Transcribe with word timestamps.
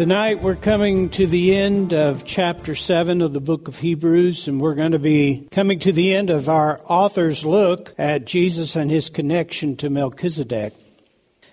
Tonight 0.00 0.40
we're 0.40 0.56
coming 0.56 1.10
to 1.10 1.26
the 1.26 1.54
end 1.54 1.92
of 1.92 2.24
chapter 2.24 2.74
7 2.74 3.20
of 3.20 3.34
the 3.34 3.38
book 3.40 3.68
of 3.68 3.78
Hebrews, 3.80 4.48
and 4.48 4.58
we're 4.58 4.74
going 4.74 4.92
to 4.92 4.98
be 4.98 5.46
coming 5.50 5.78
to 5.80 5.92
the 5.92 6.14
end 6.14 6.30
of 6.30 6.48
our 6.48 6.80
author's 6.86 7.44
look 7.44 7.92
at 7.98 8.24
Jesus 8.24 8.76
and 8.76 8.90
his 8.90 9.10
connection 9.10 9.76
to 9.76 9.90
Melchizedek. 9.90 10.72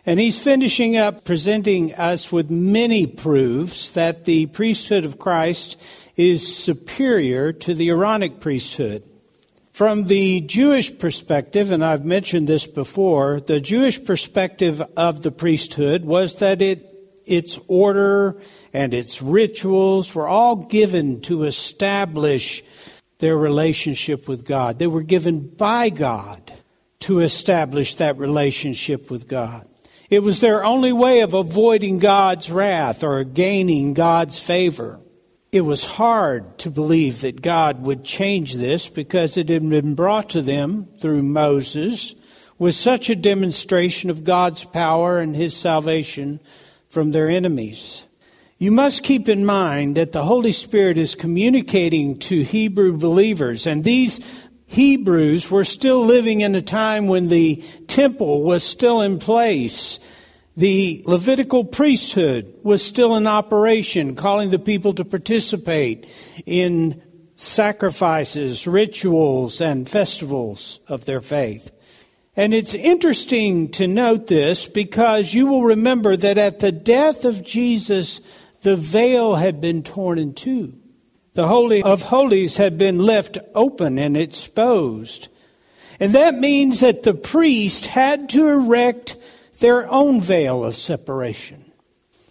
And 0.06 0.18
he's 0.18 0.42
finishing 0.42 0.96
up 0.96 1.26
presenting 1.26 1.94
us 1.96 2.32
with 2.32 2.50
many 2.50 3.06
proofs 3.06 3.90
that 3.92 4.24
the 4.24 4.46
priesthood 4.46 5.04
of 5.04 5.20
Christ 5.20 5.78
is 6.16 6.58
superior 6.58 7.52
to 7.52 7.74
the 7.74 7.90
Aaronic 7.90 8.40
priesthood. 8.40 9.04
From 9.74 10.06
the 10.06 10.40
Jewish 10.40 10.98
perspective, 10.98 11.72
and 11.72 11.84
I've 11.84 12.06
mentioned 12.06 12.48
this 12.48 12.66
before, 12.66 13.42
the 13.42 13.60
Jewish 13.60 14.06
perspective 14.06 14.82
of 14.96 15.22
the 15.22 15.32
priesthood 15.32 16.06
was 16.06 16.36
that 16.36 16.62
it 16.62 16.94
its 17.28 17.60
order 17.68 18.40
and 18.74 18.94
its 18.94 19.22
rituals 19.22 20.16
were 20.16 20.28
all 20.28 20.56
given 20.56 21.22
to 21.22 21.44
establish 21.44 22.64
their 23.20 23.38
relationship 23.38 24.28
with 24.28 24.46
God. 24.46 24.80
They 24.80 24.88
were 24.88 25.04
given 25.04 25.48
by 25.48 25.90
God 25.90 26.52
to 27.00 27.20
establish 27.20 27.96
that 27.96 28.18
relationship 28.18 29.10
with 29.10 29.28
God. 29.28 29.68
It 30.10 30.24
was 30.24 30.40
their 30.40 30.64
only 30.64 30.94
way 30.94 31.22
of 31.22 31.34
avoiding 31.34 32.00
God's 32.00 32.50
wrath 32.50 33.04
or 33.04 33.24
gaining 33.24 33.94
God's 33.94 34.40
favor. 34.40 35.00
It 35.52 35.62
was 35.62 35.84
hard 35.84 36.58
to 36.60 36.70
believe 36.70 37.22
that 37.22 37.42
God 37.42 37.86
would 37.86 38.04
change 38.04 38.54
this 38.54 38.90
because 38.90 39.38
it 39.38 39.50
had 39.50 39.68
been 39.70 39.96
brought 39.96 40.30
to 40.32 40.42
them 40.42 40.88
through 41.00 41.24
Moses 41.24 42.16
with 42.58 42.76
such 42.76 43.10
a 43.10 43.16
demonstration 43.16 44.10
of 44.10 44.24
God's 44.24 44.64
power 44.64 45.20
and 45.20 45.36
his 45.36 45.56
salvation 45.56 46.40
from 46.90 47.12
their 47.12 47.30
enemies. 47.30 48.06
You 48.58 48.72
must 48.72 49.04
keep 49.04 49.30
in 49.30 49.46
mind 49.46 49.98
that 49.98 50.14
the 50.14 50.24
Holy 50.24 50.52
Spirit 50.52 50.98
is 50.98 51.14
communicating 51.14 52.18
to 52.20 52.42
Hebrew 52.44 52.98
believers, 52.98 53.68
and 53.68 53.84
these 53.84 54.20
Hebrews 54.68 55.50
were 55.50 55.64
still 55.64 56.06
living 56.06 56.42
in 56.42 56.56
a 56.56 56.62
time 56.62 57.08
when 57.08 57.28
the 57.28 57.64
temple 57.88 58.44
was 58.44 58.64
still 58.64 59.02
in 59.02 59.20
place. 59.20 60.00
The 60.58 61.04
Levitical 61.06 61.64
priesthood 61.64 62.54
was 62.64 62.84
still 62.84 63.16
in 63.16 63.28
operation, 63.28 64.16
calling 64.16 64.50
the 64.50 64.60
people 64.60 64.94
to 64.94 65.06
participate 65.06 66.08
in 66.46 67.02
sacrifices, 67.36 68.68
rituals, 68.68 69.62
and 69.62 69.88
festivals 69.88 70.80
of 70.88 71.06
their 71.06 71.22
faith. 71.22 71.72
And 72.38 72.54
it's 72.54 72.76
interesting 72.76 73.70
to 73.72 73.88
note 73.88 74.28
this 74.28 74.68
because 74.68 75.34
you 75.34 75.48
will 75.48 75.64
remember 75.64 76.16
that 76.16 76.38
at 76.38 76.60
the 76.60 76.72
death 76.72 77.26
of 77.26 77.44
Jesus, 77.44 78.22
the 78.62 78.76
veil 78.76 79.36
had 79.36 79.60
been 79.60 79.82
torn 79.82 80.20
in 80.20 80.36
two. 80.36 80.74
The 81.34 81.48
Holy 81.48 81.82
of 81.82 82.04
Holies 82.04 82.58
had 82.58 82.78
been 82.78 83.00
left 83.00 83.40
open 83.56 83.98
and 83.98 84.16
exposed. 84.16 85.30
And 86.00 86.14
that 86.14 86.36
means 86.36 86.82
that 86.82 87.02
the 87.02 87.16
priest 87.16 87.88
had 87.88 88.30
to 88.30 88.48
erect 88.48 89.18
their 89.60 89.92
own 89.92 90.22
veil 90.22 90.64
of 90.64 90.76
separation. 90.76 91.66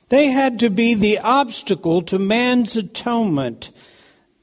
They 0.08 0.28
had 0.28 0.60
to 0.60 0.70
be 0.70 0.94
the 0.94 1.18
obstacle 1.18 2.02
to 2.02 2.18
man's 2.20 2.76
atonement 2.76 3.72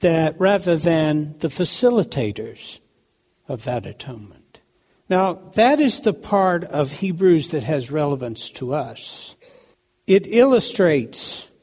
that 0.01 0.37
rather 0.37 0.75
than 0.75 1.37
the 1.37 1.47
facilitators 1.47 2.81
of 3.47 3.63
that 3.63 3.85
atonement. 3.85 4.42
Now, 5.13 5.35
that 5.53 5.79
is 5.79 6.01
the 6.01 6.11
part 6.11 6.63
of 6.63 6.91
Hebrews 6.91 7.49
that 7.49 7.63
has 7.65 7.91
relevance 7.91 8.49
to 8.53 8.73
us. 8.73 9.35
It 10.07 10.25
illustrates 10.25 11.53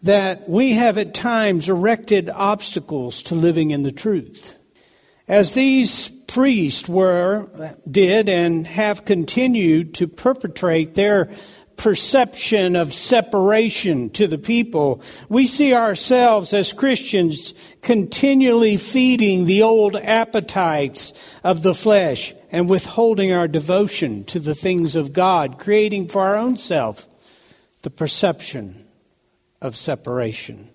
that 0.00 0.48
we 0.48 0.72
have 0.72 0.96
at 0.96 1.12
times 1.12 1.68
erected 1.68 2.30
obstacles 2.30 3.22
to 3.24 3.34
living 3.34 3.72
in 3.72 3.82
the 3.82 3.92
truth. 3.92 4.56
As 5.28 5.52
these 5.52 6.08
priests 6.28 6.88
were, 6.88 7.50
did, 7.90 8.30
and 8.30 8.66
have 8.66 9.04
continued 9.04 9.92
to 9.96 10.08
perpetrate 10.08 10.94
their 10.94 11.28
perception 11.76 12.74
of 12.74 12.94
separation 12.94 14.08
to 14.10 14.26
the 14.26 14.38
people, 14.38 15.02
we 15.28 15.46
see 15.46 15.74
ourselves 15.74 16.54
as 16.54 16.72
Christians 16.72 17.52
continually 17.82 18.78
feeding 18.78 19.44
the 19.44 19.62
old 19.62 19.94
appetites 19.94 21.12
of 21.44 21.62
the 21.62 21.74
flesh 21.74 22.32
and 22.50 22.68
withholding 22.68 23.32
our 23.32 23.48
devotion 23.48 24.24
to 24.24 24.38
the 24.38 24.54
things 24.54 24.96
of 24.96 25.12
God, 25.12 25.58
creating 25.58 26.08
for 26.08 26.22
our 26.22 26.36
own 26.36 26.56
self 26.56 27.06
the 27.82 27.90
perception 27.90 28.86
of 29.60 29.76
separation. 29.76 30.68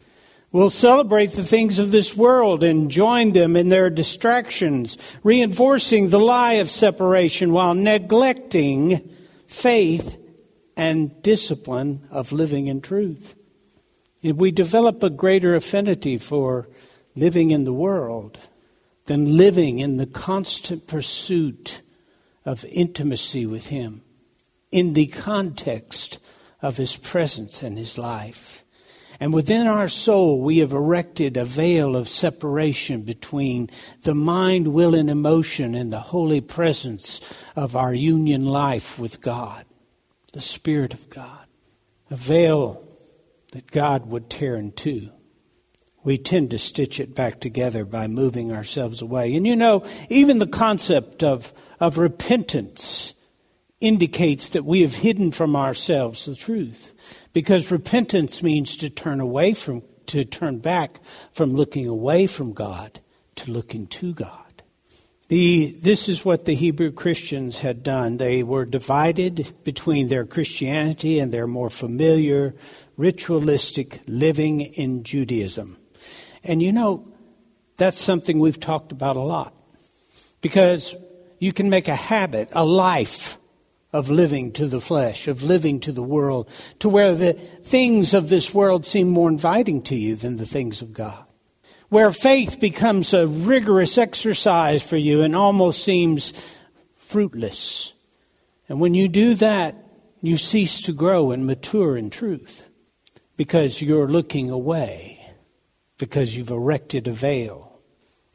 We'll 0.52 0.70
celebrate 0.70 1.32
the 1.32 1.44
things 1.44 1.80
of 1.80 1.90
this 1.90 2.16
world 2.16 2.64
and 2.64 2.92
join 2.92 3.32
them 3.32 3.56
in 3.56 3.70
their 3.70 3.90
distractions, 3.90 4.98
reinforcing 5.24 6.10
the 6.10 6.20
lie 6.20 6.54
of 6.54 6.70
separation 6.70 7.54
while 7.54 7.74
neglecting 7.74 9.10
faith 9.48 10.20
and 10.78 11.22
discipline 11.24 12.08
of 12.12 12.32
living 12.32 12.68
in 12.68 12.82
truth. 12.82 13.36
If 14.22 14.36
we 14.36 14.52
develop 14.52 15.02
a 15.02 15.10
greater 15.10 15.56
affinity 15.56 16.18
for 16.18 16.68
living 17.16 17.50
in 17.50 17.64
the 17.64 17.74
world, 17.74 18.38
than 19.06 19.38
living 19.38 19.80
in 19.80 19.98
the 19.98 20.06
constant 20.06 20.88
pursuit 20.88 21.82
of 22.46 22.66
intimacy 22.66 23.46
with 23.46 23.68
Him 23.68 24.02
in 24.72 24.94
the 24.94 25.08
context 25.08 26.20
of 26.62 26.78
His 26.78 26.96
presence 26.96 27.62
and 27.62 27.78
His 27.78 27.98
life. 27.98 28.64
And 29.20 29.34
within 29.34 29.68
our 29.68 29.88
soul, 29.88 30.42
we 30.42 30.58
have 30.58 30.74
erected 30.74 31.38
a 31.38 31.46
veil 31.46 31.96
of 31.96 32.10
separation 32.10 33.04
between 33.04 33.70
the 34.02 34.16
mind, 34.16 34.70
will, 34.70 34.96
and 34.96 35.10
emotion 35.10 35.76
and 35.76 35.94
the 35.94 36.00
holy 36.00 36.42
presence 36.42 37.22
of 37.56 37.76
our 37.76 37.94
union 37.94 38.46
life 38.46 38.98
with 38.98 39.22
God, 39.22 39.66
the 40.34 40.42
Spirit 40.42 40.94
of 40.94 41.10
God. 41.10 41.46
A 42.10 42.16
veil 42.16 42.86
that 43.52 43.70
God 43.72 44.08
would 44.08 44.30
tear 44.30 44.56
in 44.56 44.72
two 44.72 45.10
we 46.04 46.18
tend 46.18 46.52
to 46.52 46.58
stitch 46.58 47.00
it 47.00 47.16
back 47.16 47.40
together 47.40 47.86
by 47.86 48.08
moving 48.08 48.52
ourselves 48.52 49.02
away. 49.02 49.36
And 49.36 49.48
you 49.48 49.56
know, 49.56 49.84
even 50.10 50.40
the 50.40 50.48
concept 50.48 51.24
of, 51.24 51.54
of 51.80 51.98
repentance 51.98 53.14
indicates 53.80 54.50
that 54.50 54.66
we 54.66 54.82
have 54.82 54.96
hidden 54.96 55.32
from 55.32 55.56
ourselves 55.56 56.26
the 56.26 56.36
truth. 56.36 56.94
Because 57.34 57.72
repentance 57.72 58.42
means 58.42 58.78
to 58.78 58.90
turn 58.90 59.20
away 59.20 59.54
from, 59.54 59.84
to 60.08 60.24
turn 60.24 60.60
back 60.60 61.00
from 61.32 61.54
looking 61.54 61.88
away 61.88 62.28
from 62.28 62.54
God 62.54 63.00
to 63.36 63.52
looking 63.52 63.88
to 63.88 64.14
God. 64.14 64.40
The, 65.30 65.74
this 65.82 66.10
is 66.10 66.24
what 66.24 66.46
the 66.46 66.54
Hebrew 66.54 66.92
Christians 66.92 67.60
had 67.60 67.82
done. 67.82 68.18
They 68.18 68.44
were 68.44 68.66
divided 68.66 69.52
between 69.64 70.08
their 70.08 70.26
Christianity 70.26 71.18
and 71.18 71.34
their 71.34 71.48
more 71.48 71.70
familiar, 71.70 72.54
ritualistic 72.98 74.02
living 74.06 74.62
in 74.62 75.04
Judaism. 75.04 75.78
And 76.44 76.62
you 76.62 76.72
know, 76.72 77.08
that's 77.78 78.00
something 78.00 78.40
we've 78.40 78.60
talked 78.60 78.92
about 78.92 79.16
a 79.16 79.22
lot. 79.22 79.54
Because 80.42 80.96
you 81.40 81.54
can 81.54 81.70
make 81.70 81.88
a 81.88 81.96
habit, 81.96 82.50
a 82.52 82.66
life 82.66 83.38
of 83.92 84.10
living 84.10 84.52
to 84.54 84.68
the 84.68 84.82
flesh, 84.82 85.28
of 85.28 85.44
living 85.44 85.80
to 85.82 85.92
the 85.92 86.04
world, 86.04 86.50
to 86.80 86.90
where 86.90 87.16
the 87.16 87.34
things 87.34 88.14
of 88.14 88.30
this 88.30 88.54
world 88.54 88.86
seem 88.86 89.08
more 89.10 89.30
inviting 89.30 89.82
to 89.84 89.96
you 89.96 90.16
than 90.16 90.38
the 90.38 90.46
things 90.46 90.82
of 90.82 90.94
God 90.94 91.28
where 91.94 92.10
faith 92.10 92.60
becomes 92.60 93.14
a 93.14 93.28
rigorous 93.28 94.00
exercise 94.00 94.82
for 94.82 94.98
you 94.98 95.22
and 95.22 95.36
almost 95.36 95.84
seems 95.84 96.34
fruitless. 96.92 97.94
And 98.68 98.82
when 98.82 98.96
you 98.96 99.08
do 99.08 99.36
that, 99.36 99.76
you 100.20 100.38
cease 100.38 100.82
to 100.84 100.92
grow 100.92 101.30
and 101.30 101.46
mature 101.46 101.96
in 101.96 102.10
truth 102.10 102.68
because 103.38 103.80
you're 103.80 104.08
looking 104.08 104.50
away, 104.50 105.23
because 106.04 106.36
you've 106.36 106.52
erected 106.52 107.08
a 107.08 107.12
veil, 107.12 107.80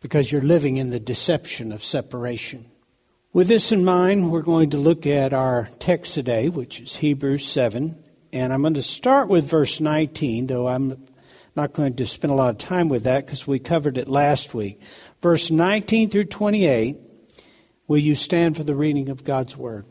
because 0.00 0.32
you're 0.32 0.40
living 0.40 0.78
in 0.78 0.88
the 0.88 0.98
deception 0.98 1.70
of 1.70 1.84
separation. 1.84 2.64
With 3.34 3.48
this 3.48 3.72
in 3.72 3.84
mind, 3.84 4.32
we're 4.32 4.40
going 4.40 4.70
to 4.70 4.78
look 4.78 5.06
at 5.06 5.34
our 5.34 5.68
text 5.78 6.14
today, 6.14 6.48
which 6.48 6.80
is 6.80 6.96
Hebrews 6.96 7.46
7. 7.46 7.94
And 8.32 8.54
I'm 8.54 8.62
going 8.62 8.72
to 8.72 8.82
start 8.82 9.28
with 9.28 9.50
verse 9.50 9.80
19, 9.80 10.46
though 10.46 10.66
I'm 10.66 11.06
not 11.54 11.74
going 11.74 11.94
to 11.96 12.06
spend 12.06 12.30
a 12.30 12.34
lot 12.34 12.52
of 12.54 12.56
time 12.56 12.88
with 12.88 13.04
that 13.04 13.26
because 13.26 13.46
we 13.46 13.58
covered 13.58 13.98
it 13.98 14.08
last 14.08 14.54
week. 14.54 14.80
Verse 15.20 15.50
19 15.50 16.08
through 16.08 16.24
28. 16.24 16.96
Will 17.86 17.98
you 17.98 18.14
stand 18.14 18.56
for 18.56 18.64
the 18.64 18.74
reading 18.74 19.10
of 19.10 19.24
God's 19.24 19.58
word? 19.58 19.84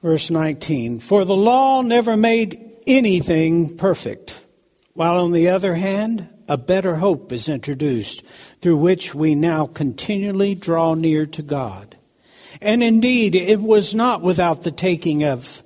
Verse 0.00 0.30
19 0.30 1.00
For 1.00 1.24
the 1.24 1.36
law 1.36 1.82
never 1.82 2.16
made 2.16 2.56
anything 2.86 3.76
perfect, 3.76 4.40
while 4.92 5.24
on 5.24 5.32
the 5.32 5.48
other 5.48 5.74
hand, 5.74 6.28
a 6.48 6.58
better 6.58 6.96
hope 6.96 7.32
is 7.32 7.48
introduced 7.48 8.24
through 8.60 8.76
which 8.76 9.14
we 9.14 9.34
now 9.34 9.66
continually 9.66 10.54
draw 10.54 10.94
near 10.94 11.26
to 11.26 11.42
God. 11.42 11.96
And 12.60 12.82
indeed, 12.82 13.34
it 13.34 13.60
was 13.60 13.94
not 13.94 14.22
without 14.22 14.62
the 14.62 14.70
taking 14.70 15.24
of 15.24 15.62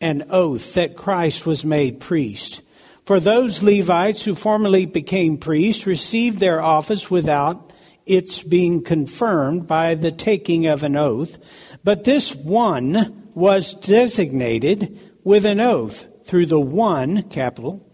an 0.00 0.24
oath 0.30 0.74
that 0.74 0.96
Christ 0.96 1.46
was 1.46 1.64
made 1.64 2.00
priest. 2.00 2.62
For 3.04 3.20
those 3.20 3.62
Levites 3.62 4.24
who 4.24 4.34
formerly 4.34 4.86
became 4.86 5.36
priests 5.36 5.86
received 5.86 6.38
their 6.38 6.62
office 6.62 7.10
without 7.10 7.72
its 8.06 8.42
being 8.42 8.82
confirmed 8.82 9.66
by 9.66 9.94
the 9.94 10.10
taking 10.10 10.66
of 10.66 10.82
an 10.82 10.96
oath. 10.96 11.38
But 11.84 12.04
this 12.04 12.34
one 12.34 13.30
was 13.34 13.74
designated 13.74 14.98
with 15.22 15.44
an 15.44 15.60
oath 15.60 16.06
through 16.24 16.46
the 16.46 16.60
one, 16.60 17.22
capital, 17.24 17.86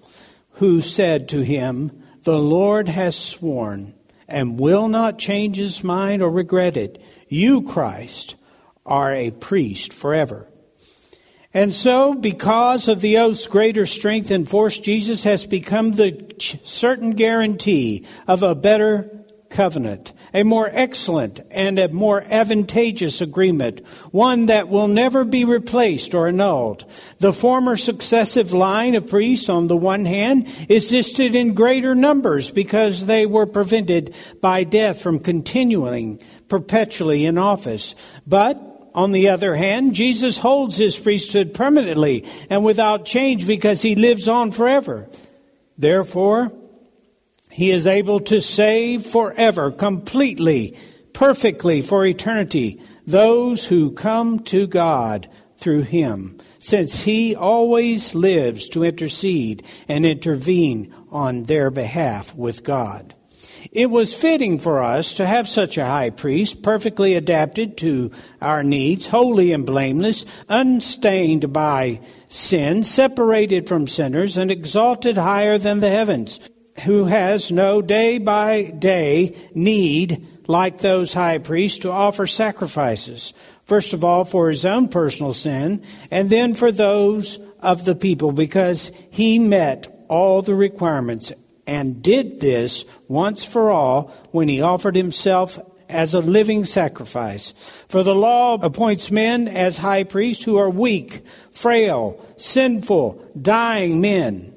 who 0.53 0.81
said 0.81 1.29
to 1.31 1.41
him, 1.41 2.03
The 2.27 2.41
Lord 2.41 2.89
has 2.89 3.15
sworn 3.15 3.95
and 4.27 4.59
will 4.59 4.89
not 4.89 5.17
change 5.17 5.59
his 5.59 5.85
mind 5.85 6.23
or 6.23 6.29
regret 6.29 6.77
it. 6.77 7.01
You, 7.29 7.63
Christ, 7.63 8.35
are 8.85 9.15
a 9.15 9.31
priest 9.31 9.93
forever. 9.93 10.49
And 11.55 11.73
so, 11.73 12.15
because 12.15 12.89
of 12.89 13.01
the 13.01 13.19
oath's 13.19 13.47
greater 13.47 13.87
strength 13.87 14.33
and 14.33 14.49
force, 14.49 14.77
Jesus 14.77 15.23
has 15.23 15.47
become 15.47 15.93
the 15.93 16.35
certain 16.41 17.11
guarantee 17.11 18.05
of 18.27 18.43
a 18.43 18.57
better 18.57 19.16
covenant, 19.57 20.13
a 20.35 20.43
more 20.43 20.69
excellent 20.71 21.41
and 21.51 21.79
a 21.79 21.89
more 21.89 22.23
advantageous 22.23 23.23
agreement, 23.23 23.81
one 24.13 24.47
that 24.47 24.69
will 24.69 24.87
never 24.87 25.25
be 25.25 25.47
replaced 25.47 26.15
or 26.15 26.29
annulled. 26.29 26.85
The 27.21 27.33
former 27.33 27.79
successive 27.79 28.53
line 28.53 28.95
of 28.95 29.09
priests, 29.09 29.49
on 29.49 29.67
the 29.67 29.77
one 29.77 30.05
hand, 30.05 30.47
existed 30.69 31.35
in 31.35 31.55
greater 31.55 31.95
numbers 31.95 32.51
because 32.51 33.07
they 33.07 33.25
were 33.25 33.47
prevented 33.47 34.15
by 34.43 34.65
death 34.65 35.01
from 35.01 35.21
continuing 35.21 36.21
perpetually 36.49 37.25
in 37.25 37.39
office. 37.39 37.95
But 38.27 38.91
on 38.95 39.13
the 39.13 39.31
other 39.31 39.55
hand, 39.55 39.95
Jesus 39.95 40.37
holds 40.37 40.77
his 40.77 40.99
priesthood 40.99 41.55
permanently 41.55 42.27
and 42.51 42.63
without 42.63 43.07
change 43.07 43.47
because 43.47 43.81
he 43.81 43.95
lives 43.95 44.29
on 44.29 44.51
forever. 44.51 45.09
Therefore, 45.79 46.53
he 47.57 47.71
is 47.71 47.87
able 47.87 48.21
to 48.21 48.39
save 48.39 49.07
forever, 49.07 49.71
completely, 49.71 50.77
perfectly, 51.15 51.81
for 51.81 52.05
eternity, 52.05 52.79
those 53.07 53.67
who 53.67 53.93
come 53.93 54.41
to 54.41 54.67
God 54.67 55.27
through 55.57 55.81
him, 55.81 56.39
since 56.59 57.01
he 57.01 57.35
always 57.35 58.15
lives 58.15 58.69
to 58.69 58.85
intercede 58.85 59.65
and 59.89 60.05
intervene 60.05 60.95
on 61.11 61.45
their 61.45 61.71
behalf 61.71 62.35
with 62.35 62.63
God. 62.63 63.15
It 63.73 63.91
was 63.91 64.13
fitting 64.13 64.59
for 64.59 64.83
us 64.83 65.15
to 65.15 65.27
have 65.27 65.49
such 65.49 65.79
a 65.79 65.87
high 65.87 66.11
priest, 66.11 66.63
perfectly 66.63 67.15
adapted 67.15 67.79
to 67.79 68.11
our 68.43 68.63
needs, 68.63 69.07
holy 69.07 69.53
and 69.53 69.65
blameless, 69.65 70.27
unstained 70.51 71.55
by 71.55 72.03
sin, 72.29 72.85
separated 72.85 73.67
from 73.67 73.87
sinners, 73.87 74.37
and 74.37 74.51
exalted 74.51 75.17
higher 75.17 75.57
than 75.57 75.81
the 75.81 75.89
heavens, 75.89 76.51
who 76.85 77.05
has 77.05 77.51
no 77.51 77.83
day 77.83 78.19
by 78.19 78.65
day 78.65 79.37
need, 79.55 80.27
like 80.47 80.79
those 80.79 81.13
high 81.13 81.39
priests, 81.39 81.81
to 81.81 81.91
offer 81.91 82.27
sacrifices. 82.27 83.33
First 83.65 83.93
of 83.93 84.05
all, 84.05 84.25
for 84.25 84.49
his 84.49 84.65
own 84.65 84.89
personal 84.89 85.33
sin, 85.33 85.83
and 86.11 86.31
then 86.31 86.55
for 86.55 86.71
those 86.71 87.41
of 87.61 87.85
the 87.85 87.97
people, 87.97 88.33
because 88.33 88.93
he 89.11 89.39
met 89.39 89.89
all 90.09 90.43
the 90.43 90.55
requirements 90.55 91.33
and 91.67 92.03
did 92.03 92.41
this 92.41 92.85
once 93.09 93.45
for 93.45 93.71
all 93.71 94.15
when 94.31 94.49
he 94.49 94.61
offered 94.61 94.95
himself 94.95 95.59
as 95.89 96.15
a 96.15 96.21
living 96.21 96.65
sacrifice. 96.65 97.53
For 97.89 98.03
the 98.03 98.15
law 98.15 98.59
appoints 98.61 99.11
men 99.11 99.49
as 99.49 99.79
high 99.79 100.05
priests 100.05 100.45
who 100.45 100.57
are 100.59 100.71
weak, 100.71 101.23
frail, 101.51 102.25
sinful, 102.37 103.25
dying 103.41 104.01
men. 104.01 104.53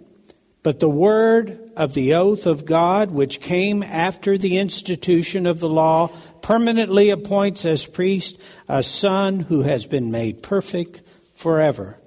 But 0.61 0.79
the 0.79 0.89
word 0.89 1.71
of 1.77 1.94
the 1.94 2.15
oath 2.15 2.45
of 2.45 2.65
God, 2.65 3.11
which 3.11 3.39
came 3.39 3.81
after 3.81 4.38
the 4.38 4.57
institution 4.57 5.45
of 5.45 5.59
the 5.59 5.69
law, 5.69 6.07
permanently 6.41 7.09
appoints 7.09 7.65
as 7.65 7.85
priest 7.85 8.38
a 8.67 8.83
son 8.83 9.39
who 9.39 9.61
has 9.61 9.85
been 9.85 10.11
made 10.11 10.44
perfect 10.44 11.01
forever. 11.33 11.97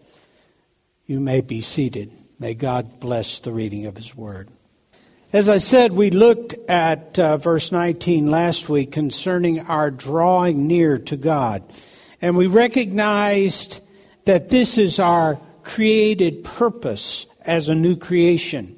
You 1.06 1.20
may 1.20 1.40
be 1.40 1.60
seated. 1.60 2.10
May 2.38 2.54
God 2.54 3.00
bless 3.00 3.40
the 3.40 3.52
reading 3.52 3.86
of 3.86 3.96
his 3.96 4.14
word. 4.14 4.50
As 5.32 5.48
I 5.48 5.58
said, 5.58 5.92
we 5.92 6.10
looked 6.10 6.54
at 6.68 7.18
uh, 7.18 7.38
verse 7.38 7.72
19 7.72 8.28
last 8.28 8.68
week 8.68 8.92
concerning 8.92 9.60
our 9.60 9.90
drawing 9.90 10.66
near 10.66 10.98
to 10.98 11.16
God. 11.16 11.62
And 12.20 12.36
we 12.36 12.48
recognized 12.48 13.80
that 14.26 14.50
this 14.50 14.76
is 14.76 14.98
our 14.98 15.40
created 15.62 16.44
purpose 16.44 17.26
as 17.44 17.68
a 17.68 17.74
new 17.74 17.96
creation. 17.96 18.76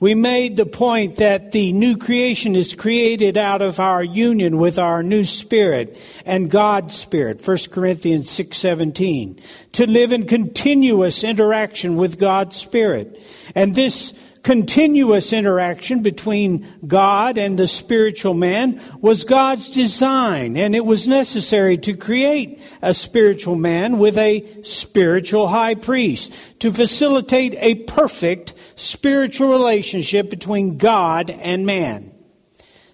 We 0.00 0.14
made 0.14 0.56
the 0.56 0.64
point 0.64 1.16
that 1.16 1.52
the 1.52 1.74
new 1.74 1.98
creation 1.98 2.56
is 2.56 2.72
created 2.74 3.36
out 3.36 3.60
of 3.60 3.78
our 3.78 4.02
union 4.02 4.56
with 4.56 4.78
our 4.78 5.02
new 5.02 5.24
spirit 5.24 5.94
and 6.24 6.50
God's 6.50 6.94
spirit, 6.94 7.42
1 7.42 7.70
Corinthians 7.70 8.30
6:17, 8.30 9.38
to 9.72 9.86
live 9.86 10.12
in 10.12 10.24
continuous 10.24 11.22
interaction 11.22 11.96
with 11.96 12.18
God's 12.18 12.56
spirit. 12.56 13.20
And 13.54 13.74
this 13.74 14.14
continuous 14.42 15.32
interaction 15.32 16.02
between 16.02 16.66
God 16.86 17.38
and 17.38 17.58
the 17.58 17.66
spiritual 17.66 18.34
man 18.34 18.80
was 19.00 19.24
God's 19.24 19.70
design, 19.70 20.56
and 20.56 20.74
it 20.74 20.84
was 20.84 21.06
necessary 21.06 21.76
to 21.78 21.94
create 21.94 22.60
a 22.82 22.94
spiritual 22.94 23.56
man 23.56 23.98
with 23.98 24.16
a 24.16 24.62
spiritual 24.62 25.48
high 25.48 25.74
priest 25.74 26.58
to 26.60 26.70
facilitate 26.70 27.54
a 27.58 27.74
perfect 27.74 28.54
spiritual 28.76 29.50
relationship 29.50 30.30
between 30.30 30.78
God 30.78 31.30
and 31.30 31.66
man. 31.66 32.09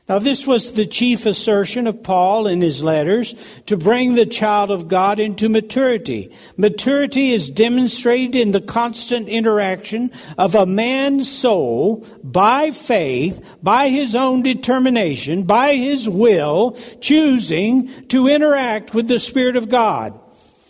Now, 0.08 0.20
this 0.20 0.46
was 0.46 0.72
the 0.72 0.86
chief 0.86 1.26
assertion 1.26 1.88
of 1.88 2.04
Paul 2.04 2.46
in 2.46 2.60
his 2.60 2.80
letters 2.80 3.34
to 3.66 3.76
bring 3.76 4.14
the 4.14 4.25
child 4.25 4.70
of 4.70 4.86
God 4.86 5.18
into 5.18 5.48
maturity. 5.48 6.30
Maturity 6.56 7.32
is 7.32 7.50
demonstrated 7.50 8.36
in 8.36 8.52
the 8.52 8.60
constant 8.60 9.28
interaction 9.28 10.12
of 10.38 10.54
a 10.54 10.64
man's 10.64 11.28
soul 11.28 12.06
by 12.22 12.70
faith, 12.70 13.44
by 13.64 13.88
his 13.88 14.14
own 14.14 14.42
determination, 14.42 15.42
by 15.42 15.75
his 15.75 16.08
will, 16.08 16.78
choosing 17.00 17.88
to 18.06 18.28
interact 18.28 18.94
with 18.94 19.08
the 19.08 19.18
Spirit 19.18 19.56
of 19.56 19.68
God. 19.68 20.20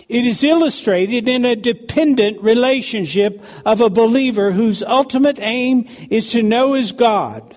It 0.09 0.25
is 0.25 0.43
illustrated 0.45 1.29
in 1.29 1.45
a 1.45 1.57
dependent 1.57 2.41
relationship 2.41 3.45
of 3.67 3.83
a 3.83 3.91
believer 3.91 4.53
whose 4.53 4.83
ultimate 4.83 5.39
aim 5.41 5.85
is 6.09 6.31
to 6.31 6.43
know 6.43 6.73
his 6.73 6.93
God 6.93 7.55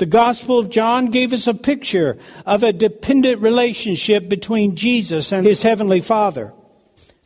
The 0.00 0.06
Gospel 0.06 0.58
of 0.58 0.70
John 0.70 1.10
gave 1.10 1.34
us 1.34 1.46
a 1.46 1.52
picture 1.52 2.16
of 2.46 2.62
a 2.62 2.72
dependent 2.72 3.42
relationship 3.42 4.30
between 4.30 4.74
Jesus 4.74 5.30
and 5.30 5.44
his 5.44 5.62
Heavenly 5.62 6.00
Father. 6.00 6.54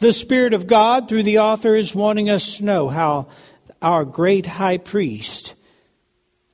The 0.00 0.12
Spirit 0.12 0.54
of 0.54 0.66
God, 0.66 1.08
through 1.08 1.22
the 1.22 1.38
author, 1.38 1.76
is 1.76 1.94
wanting 1.94 2.28
us 2.30 2.56
to 2.56 2.64
know 2.64 2.88
how 2.88 3.28
our 3.80 4.04
great 4.04 4.46
high 4.46 4.78
priest 4.78 5.54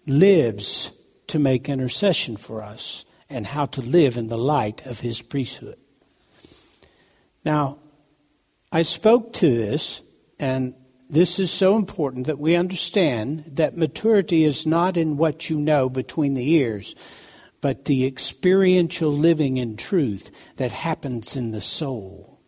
lives 0.06 0.92
to 1.28 1.38
make 1.38 1.70
intercession 1.70 2.36
for 2.36 2.62
us 2.62 3.06
and 3.30 3.46
how 3.46 3.64
to 3.64 3.80
live 3.80 4.18
in 4.18 4.28
the 4.28 4.36
light 4.36 4.84
of 4.84 5.00
his 5.00 5.22
priesthood. 5.22 5.78
Now, 7.46 7.78
I 8.70 8.82
spoke 8.82 9.32
to 9.34 9.48
this, 9.48 10.02
and 10.38 10.74
this 11.10 11.40
is 11.40 11.50
so 11.50 11.76
important 11.76 12.26
that 12.26 12.38
we 12.38 12.54
understand 12.54 13.44
that 13.56 13.76
maturity 13.76 14.44
is 14.44 14.64
not 14.64 14.96
in 14.96 15.16
what 15.16 15.50
you 15.50 15.58
know 15.58 15.88
between 15.88 16.34
the 16.34 16.52
ears, 16.52 16.94
but 17.60 17.86
the 17.86 18.06
experiential 18.06 19.12
living 19.12 19.56
in 19.56 19.76
truth 19.76 20.54
that 20.56 20.70
happens 20.70 21.36
in 21.36 21.50
the 21.50 21.60
soul. 21.60 22.40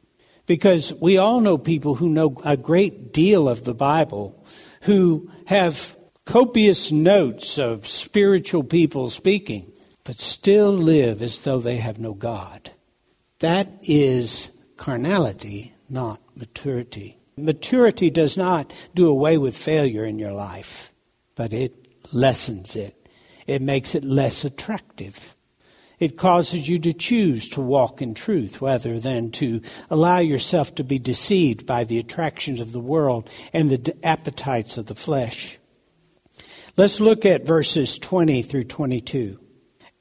Because 0.46 0.92
we 0.94 1.18
all 1.18 1.40
know 1.40 1.58
people 1.58 1.96
who 1.96 2.08
know 2.08 2.40
a 2.44 2.56
great 2.56 3.12
deal 3.12 3.48
of 3.48 3.64
the 3.64 3.74
Bible, 3.74 4.46
who 4.82 5.30
have 5.46 5.96
copious 6.24 6.92
notes 6.92 7.58
of 7.58 7.86
spiritual 7.86 8.62
people 8.62 9.10
speaking, 9.10 9.72
but 10.04 10.18
still 10.18 10.72
live 10.72 11.20
as 11.20 11.42
though 11.42 11.58
they 11.58 11.78
have 11.78 11.98
no 11.98 12.14
God. 12.14 12.70
That 13.40 13.68
is 13.82 14.50
carnality, 14.76 15.74
not 15.88 16.20
maturity. 16.36 17.18
Maturity 17.36 18.10
does 18.10 18.36
not 18.36 18.72
do 18.94 19.08
away 19.08 19.38
with 19.38 19.56
failure 19.56 20.04
in 20.04 20.18
your 20.18 20.32
life, 20.32 20.92
but 21.34 21.52
it 21.52 21.74
lessens 22.12 22.76
it. 22.76 22.96
It 23.46 23.62
makes 23.62 23.94
it 23.94 24.04
less 24.04 24.44
attractive. 24.44 25.34
It 25.98 26.16
causes 26.16 26.68
you 26.68 26.78
to 26.80 26.92
choose 26.92 27.48
to 27.50 27.60
walk 27.60 28.02
in 28.02 28.14
truth 28.14 28.60
rather 28.60 28.98
than 28.98 29.30
to 29.32 29.62
allow 29.88 30.18
yourself 30.18 30.74
to 30.74 30.84
be 30.84 30.98
deceived 30.98 31.64
by 31.64 31.84
the 31.84 31.98
attractions 31.98 32.60
of 32.60 32.72
the 32.72 32.80
world 32.80 33.30
and 33.52 33.70
the 33.70 33.96
appetites 34.04 34.76
of 34.76 34.86
the 34.86 34.94
flesh. 34.94 35.58
Let's 36.76 37.00
look 37.00 37.24
at 37.24 37.46
verses 37.46 37.98
20 37.98 38.42
through 38.42 38.64
22. 38.64 39.38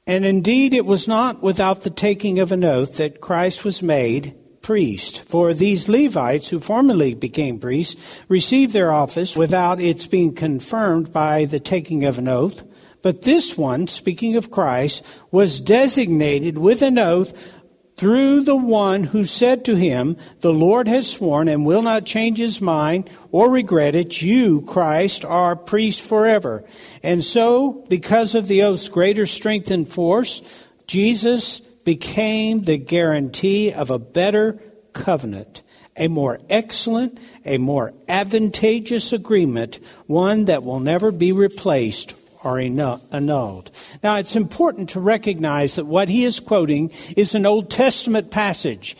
And 0.06 0.24
indeed, 0.24 0.74
it 0.74 0.86
was 0.86 1.06
not 1.06 1.42
without 1.42 1.82
the 1.82 1.90
taking 1.90 2.40
of 2.40 2.50
an 2.50 2.64
oath 2.64 2.96
that 2.96 3.20
Christ 3.20 3.64
was 3.64 3.82
made 3.82 4.34
priest. 4.62 5.28
For 5.28 5.52
these 5.52 5.88
Levites, 5.88 6.48
who 6.48 6.58
formerly 6.58 7.14
became 7.14 7.58
priests, 7.58 8.24
received 8.28 8.72
their 8.72 8.92
office 8.92 9.36
without 9.36 9.80
its 9.80 10.06
being 10.06 10.34
confirmed 10.34 11.12
by 11.12 11.44
the 11.44 11.60
taking 11.60 12.04
of 12.04 12.18
an 12.18 12.28
oath. 12.28 12.64
But 13.02 13.22
this 13.22 13.58
one, 13.58 13.88
speaking 13.88 14.36
of 14.36 14.50
Christ, 14.50 15.04
was 15.30 15.60
designated 15.60 16.56
with 16.56 16.82
an 16.82 16.98
oath 16.98 17.58
through 17.96 18.40
the 18.40 18.56
one 18.56 19.04
who 19.04 19.24
said 19.24 19.64
to 19.64 19.74
him, 19.74 20.16
The 20.40 20.52
Lord 20.52 20.88
has 20.88 21.10
sworn 21.10 21.48
and 21.48 21.66
will 21.66 21.82
not 21.82 22.06
change 22.06 22.38
his 22.38 22.60
mind 22.60 23.10
or 23.30 23.50
regret 23.50 23.94
it. 23.94 24.22
You, 24.22 24.62
Christ, 24.62 25.24
are 25.24 25.56
priest 25.56 26.00
forever. 26.00 26.64
And 27.02 27.22
so, 27.22 27.84
because 27.88 28.34
of 28.34 28.48
the 28.48 28.62
oath's 28.62 28.88
greater 28.88 29.26
strength 29.26 29.70
and 29.70 29.86
force, 29.86 30.42
Jesus 30.86 31.60
became 31.84 32.62
the 32.62 32.78
guarantee 32.78 33.72
of 33.72 33.90
a 33.90 33.98
better 33.98 34.60
covenant, 34.92 35.62
a 35.96 36.08
more 36.08 36.38
excellent, 36.48 37.18
a 37.44 37.58
more 37.58 37.92
advantageous 38.08 39.12
agreement, 39.12 39.80
one 40.06 40.46
that 40.46 40.62
will 40.62 40.80
never 40.80 41.10
be 41.10 41.32
replaced 41.32 42.14
or 42.44 42.58
annulled. 42.58 43.70
Now, 44.02 44.16
it's 44.16 44.36
important 44.36 44.90
to 44.90 45.00
recognize 45.00 45.76
that 45.76 45.86
what 45.86 46.08
he 46.08 46.24
is 46.24 46.40
quoting 46.40 46.90
is 47.16 47.34
an 47.34 47.46
Old 47.46 47.70
Testament 47.70 48.30
passage. 48.30 48.96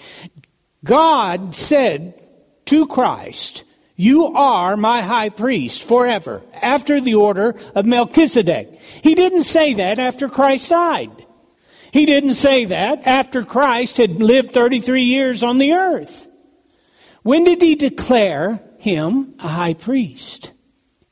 God 0.84 1.54
said 1.54 2.20
to 2.66 2.86
Christ, 2.86 3.64
You 3.96 4.26
are 4.36 4.76
my 4.76 5.02
high 5.02 5.28
priest 5.28 5.82
forever, 5.82 6.42
after 6.60 7.00
the 7.00 7.14
order 7.14 7.54
of 7.74 7.86
Melchizedek. 7.86 8.78
He 8.78 9.14
didn't 9.14 9.44
say 9.44 9.74
that 9.74 9.98
after 9.98 10.28
Christ 10.28 10.70
died. 10.70 11.26
He 11.92 12.06
didn't 12.06 12.34
say 12.34 12.64
that 12.64 13.06
after 13.06 13.44
Christ 13.44 13.99
had 13.99 14.18
lived 14.18 14.50
33 14.50 15.02
years 15.02 15.42
on 15.42 15.58
the 15.58 15.75
earth. 15.75 16.26
When 17.22 17.44
did 17.44 17.61
he 17.61 17.75
declare 17.75 18.62
him 18.78 19.34
a 19.38 19.49
high 19.49 19.75
priest? 19.75 20.54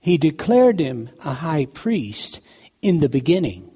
He 0.00 0.16
declared 0.16 0.80
him 0.80 1.10
a 1.22 1.34
high 1.34 1.66
priest 1.66 2.40
in 2.80 3.00
the 3.00 3.10
beginning. 3.10 3.70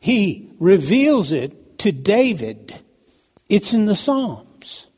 He 0.00 0.50
reveals 0.58 1.32
it 1.32 1.78
to 1.80 1.92
David. 1.92 2.74
It's 3.50 3.74
in 3.74 3.84
the 3.84 3.94
Psalms. 3.94 4.90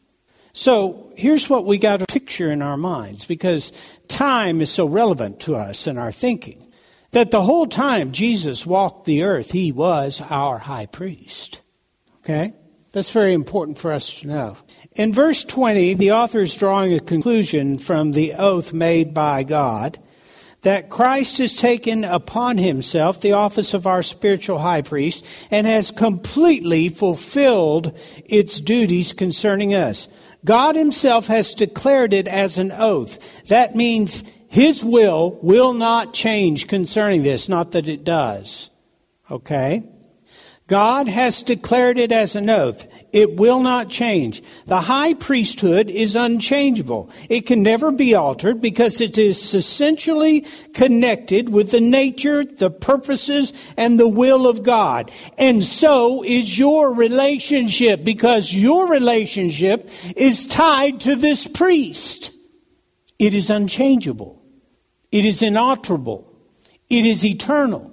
So 0.52 1.12
here's 1.16 1.50
what 1.50 1.66
we 1.66 1.78
got 1.78 1.98
to 1.98 2.06
picture 2.06 2.52
in 2.52 2.62
our 2.62 2.76
minds 2.76 3.24
because 3.24 3.72
time 4.06 4.60
is 4.60 4.70
so 4.70 4.86
relevant 4.86 5.40
to 5.40 5.56
us 5.56 5.88
in 5.88 5.98
our 5.98 6.12
thinking 6.12 6.69
that 7.12 7.30
the 7.30 7.42
whole 7.42 7.66
time 7.66 8.12
Jesus 8.12 8.66
walked 8.66 9.04
the 9.04 9.22
earth, 9.24 9.52
he 9.52 9.72
was 9.72 10.20
our 10.20 10.58
high 10.58 10.86
priest. 10.86 11.62
Okay? 12.22 12.52
That's 12.92 13.12
very 13.12 13.34
important 13.34 13.78
for 13.78 13.92
us 13.92 14.20
to 14.20 14.26
know. 14.26 14.56
In 14.94 15.12
verse 15.12 15.44
20, 15.44 15.94
the 15.94 16.12
author 16.12 16.40
is 16.40 16.56
drawing 16.56 16.92
a 16.92 17.00
conclusion 17.00 17.78
from 17.78 18.12
the 18.12 18.34
oath 18.34 18.72
made 18.72 19.14
by 19.14 19.44
God 19.44 19.98
that 20.62 20.90
Christ 20.90 21.38
has 21.38 21.56
taken 21.56 22.04
upon 22.04 22.58
himself 22.58 23.20
the 23.20 23.32
office 23.32 23.74
of 23.74 23.86
our 23.86 24.02
spiritual 24.02 24.58
high 24.58 24.82
priest 24.82 25.24
and 25.50 25.66
has 25.66 25.90
completely 25.90 26.88
fulfilled 26.88 27.98
its 28.26 28.60
duties 28.60 29.12
concerning 29.12 29.74
us. 29.74 30.08
God 30.44 30.76
himself 30.76 31.26
has 31.28 31.54
declared 31.54 32.12
it 32.12 32.28
as 32.28 32.58
an 32.58 32.72
oath. 32.72 33.44
That 33.44 33.74
means 33.74 34.24
his 34.50 34.84
will 34.84 35.38
will 35.42 35.72
not 35.72 36.12
change 36.12 36.66
concerning 36.66 37.22
this, 37.22 37.48
not 37.48 37.70
that 37.70 37.88
it 37.88 38.02
does. 38.02 38.68
Okay? 39.30 39.88
God 40.66 41.06
has 41.06 41.44
declared 41.44 42.00
it 42.00 42.10
as 42.10 42.34
an 42.34 42.50
oath. 42.50 42.84
It 43.12 43.36
will 43.36 43.60
not 43.60 43.90
change. 43.90 44.42
The 44.66 44.80
high 44.80 45.14
priesthood 45.14 45.88
is 45.88 46.16
unchangeable. 46.16 47.10
It 47.28 47.46
can 47.46 47.62
never 47.62 47.92
be 47.92 48.16
altered 48.16 48.60
because 48.60 49.00
it 49.00 49.18
is 49.18 49.54
essentially 49.54 50.40
connected 50.74 51.48
with 51.48 51.70
the 51.70 51.80
nature, 51.80 52.44
the 52.44 52.70
purposes, 52.70 53.52
and 53.76 54.00
the 54.00 54.08
will 54.08 54.48
of 54.48 54.64
God. 54.64 55.12
And 55.38 55.64
so 55.64 56.24
is 56.24 56.58
your 56.58 56.92
relationship 56.92 58.02
because 58.02 58.52
your 58.52 58.88
relationship 58.88 59.88
is 60.16 60.44
tied 60.44 60.98
to 61.02 61.14
this 61.14 61.46
priest. 61.46 62.32
It 63.20 63.32
is 63.32 63.48
unchangeable. 63.48 64.39
It 65.12 65.24
is 65.24 65.42
inalterable. 65.42 66.26
It 66.88 67.04
is 67.04 67.24
eternal. 67.24 67.90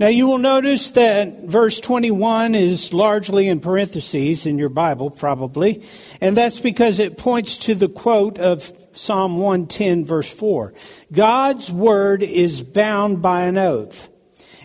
Now 0.00 0.08
you 0.08 0.28
will 0.28 0.38
notice 0.38 0.92
that 0.92 1.42
verse 1.44 1.80
21 1.80 2.54
is 2.54 2.92
largely 2.92 3.48
in 3.48 3.58
parentheses 3.58 4.46
in 4.46 4.56
your 4.56 4.68
Bible, 4.68 5.10
probably, 5.10 5.82
and 6.20 6.36
that's 6.36 6.60
because 6.60 7.00
it 7.00 7.18
points 7.18 7.58
to 7.58 7.74
the 7.74 7.88
quote 7.88 8.38
of 8.38 8.72
Psalm 8.92 9.38
110 9.38 10.04
verse 10.04 10.32
4. 10.32 10.72
God's 11.10 11.72
word 11.72 12.22
is 12.22 12.62
bound 12.62 13.22
by 13.22 13.42
an 13.42 13.58
oath. 13.58 14.08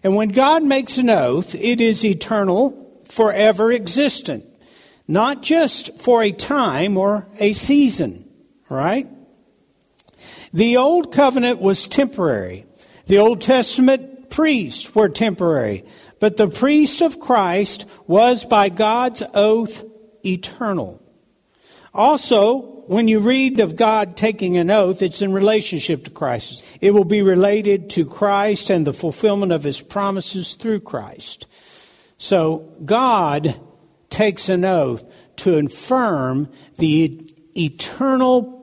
And 0.03 0.15
when 0.15 0.29
God 0.29 0.63
makes 0.63 0.97
an 0.99 1.09
oath, 1.09 1.55
it 1.55 1.81
is 1.81 2.05
eternal, 2.05 3.01
forever 3.09 3.71
existent. 3.71 4.45
Not 5.07 5.41
just 5.41 5.99
for 5.99 6.21
a 6.21 6.31
time 6.31 6.95
or 6.97 7.27
a 7.39 7.53
season, 7.53 8.29
right? 8.69 9.07
The 10.53 10.77
Old 10.77 11.11
Covenant 11.13 11.61
was 11.61 11.87
temporary. 11.87 12.65
The 13.07 13.17
Old 13.17 13.41
Testament 13.41 14.29
priests 14.29 14.93
were 14.95 15.09
temporary. 15.09 15.85
But 16.19 16.37
the 16.37 16.47
priest 16.47 17.01
of 17.01 17.19
Christ 17.19 17.85
was 18.07 18.45
by 18.45 18.69
God's 18.69 19.23
oath 19.33 19.83
eternal. 20.25 21.01
Also, 21.93 22.83
when 22.87 23.07
you 23.07 23.19
read 23.19 23.59
of 23.59 23.75
God 23.75 24.17
taking 24.17 24.57
an 24.57 24.71
oath, 24.71 25.01
it's 25.01 25.21
in 25.21 25.33
relationship 25.33 26.05
to 26.05 26.11
Christ. 26.11 26.77
It 26.81 26.91
will 26.91 27.05
be 27.05 27.21
related 27.21 27.89
to 27.91 28.05
Christ 28.05 28.69
and 28.69 28.85
the 28.85 28.93
fulfillment 28.93 29.51
of 29.51 29.63
his 29.63 29.81
promises 29.81 30.55
through 30.55 30.81
Christ. 30.81 31.45
So, 32.17 32.73
God 32.83 33.59
takes 34.09 34.49
an 34.49 34.65
oath 34.65 35.03
to 35.37 35.57
affirm 35.57 36.49
the 36.77 37.21
eternal 37.55 38.62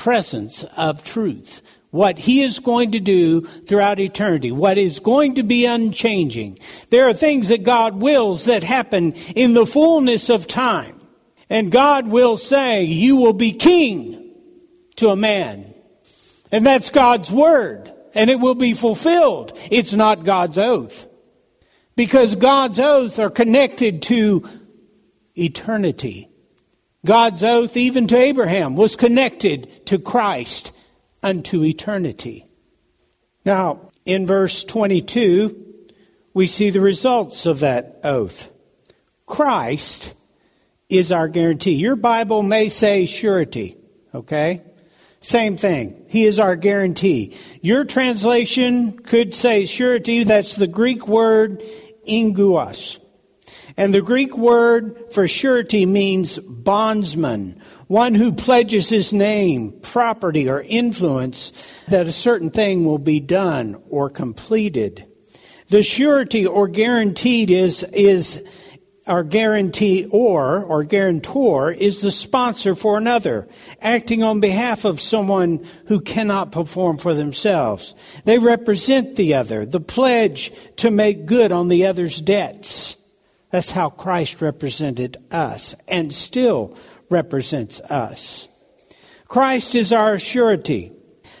presence 0.00 0.64
of 0.76 1.04
truth. 1.04 1.60
What 1.90 2.18
he 2.18 2.42
is 2.42 2.58
going 2.58 2.92
to 2.92 3.00
do 3.00 3.42
throughout 3.42 4.00
eternity. 4.00 4.50
What 4.50 4.78
is 4.78 4.98
going 5.00 5.34
to 5.34 5.42
be 5.42 5.66
unchanging. 5.66 6.58
There 6.88 7.06
are 7.06 7.12
things 7.12 7.48
that 7.48 7.64
God 7.64 8.00
wills 8.00 8.46
that 8.46 8.64
happen 8.64 9.12
in 9.36 9.52
the 9.52 9.66
fullness 9.66 10.30
of 10.30 10.46
time. 10.46 10.96
And 11.50 11.70
God 11.70 12.06
will 12.08 12.36
say, 12.36 12.84
you 12.84 13.16
will 13.16 13.34
be 13.34 13.52
king 13.52 14.32
to 14.96 15.08
a 15.10 15.16
man. 15.16 15.74
And 16.50 16.64
that's 16.64 16.88
God's 16.90 17.30
word. 17.30 17.92
And 18.14 18.30
it 18.30 18.40
will 18.40 18.54
be 18.54 18.72
fulfilled. 18.72 19.52
It's 19.70 19.92
not 19.92 20.24
God's 20.24 20.58
oath. 20.58 21.08
because 22.00 22.34
God's 22.34 22.80
oaths 22.80 23.18
are 23.18 23.28
connected 23.28 24.00
to 24.04 24.42
eternity. 25.36 26.29
God's 27.04 27.42
oath, 27.42 27.76
even 27.76 28.06
to 28.08 28.16
Abraham, 28.16 28.76
was 28.76 28.96
connected 28.96 29.86
to 29.86 29.98
Christ 29.98 30.72
unto 31.22 31.64
eternity. 31.64 32.46
Now, 33.44 33.88
in 34.04 34.26
verse 34.26 34.64
22, 34.64 35.86
we 36.34 36.46
see 36.46 36.70
the 36.70 36.80
results 36.80 37.46
of 37.46 37.60
that 37.60 38.00
oath. 38.04 38.50
Christ 39.26 40.14
is 40.88 41.12
our 41.12 41.28
guarantee. 41.28 41.74
Your 41.74 41.96
Bible 41.96 42.42
may 42.42 42.68
say 42.68 43.06
surety, 43.06 43.76
okay? 44.14 44.62
Same 45.20 45.56
thing. 45.56 46.04
He 46.08 46.24
is 46.24 46.40
our 46.40 46.56
guarantee. 46.56 47.36
Your 47.62 47.84
translation 47.84 48.98
could 48.98 49.34
say 49.34 49.66
surety. 49.66 50.24
That's 50.24 50.56
the 50.56 50.66
Greek 50.66 51.06
word 51.06 51.62
inguos. 52.08 52.99
And 53.80 53.94
the 53.94 54.02
Greek 54.02 54.36
word 54.36 55.10
for 55.10 55.26
surety 55.26 55.86
means 55.86 56.38
bondsman, 56.38 57.62
one 57.86 58.14
who 58.14 58.30
pledges 58.30 58.90
his 58.90 59.14
name, 59.14 59.80
property, 59.80 60.50
or 60.50 60.60
influence 60.60 61.50
that 61.88 62.04
a 62.04 62.12
certain 62.12 62.50
thing 62.50 62.84
will 62.84 62.98
be 62.98 63.20
done 63.20 63.82
or 63.88 64.10
completed. 64.10 65.06
The 65.68 65.82
surety 65.82 66.46
or 66.46 66.68
guaranteed 66.68 67.48
is, 67.50 67.82
is 67.84 68.46
our 69.06 69.24
guarantee 69.24 70.06
or 70.12 70.62
or 70.62 70.84
guarantor 70.84 71.72
is 71.72 72.02
the 72.02 72.10
sponsor 72.10 72.74
for 72.74 72.98
another, 72.98 73.48
acting 73.80 74.22
on 74.22 74.40
behalf 74.40 74.84
of 74.84 75.00
someone 75.00 75.64
who 75.86 76.02
cannot 76.02 76.52
perform 76.52 76.98
for 76.98 77.14
themselves. 77.14 77.94
They 78.26 78.36
represent 78.36 79.16
the 79.16 79.36
other, 79.36 79.64
the 79.64 79.80
pledge 79.80 80.52
to 80.76 80.90
make 80.90 81.24
good 81.24 81.50
on 81.50 81.68
the 81.68 81.86
other's 81.86 82.20
debts. 82.20 82.98
That's 83.50 83.72
how 83.72 83.90
Christ 83.90 84.40
represented 84.40 85.16
us 85.30 85.74
and 85.88 86.14
still 86.14 86.76
represents 87.08 87.80
us. 87.80 88.48
Christ 89.26 89.74
is 89.74 89.92
our 89.92 90.18
surety. 90.18 90.92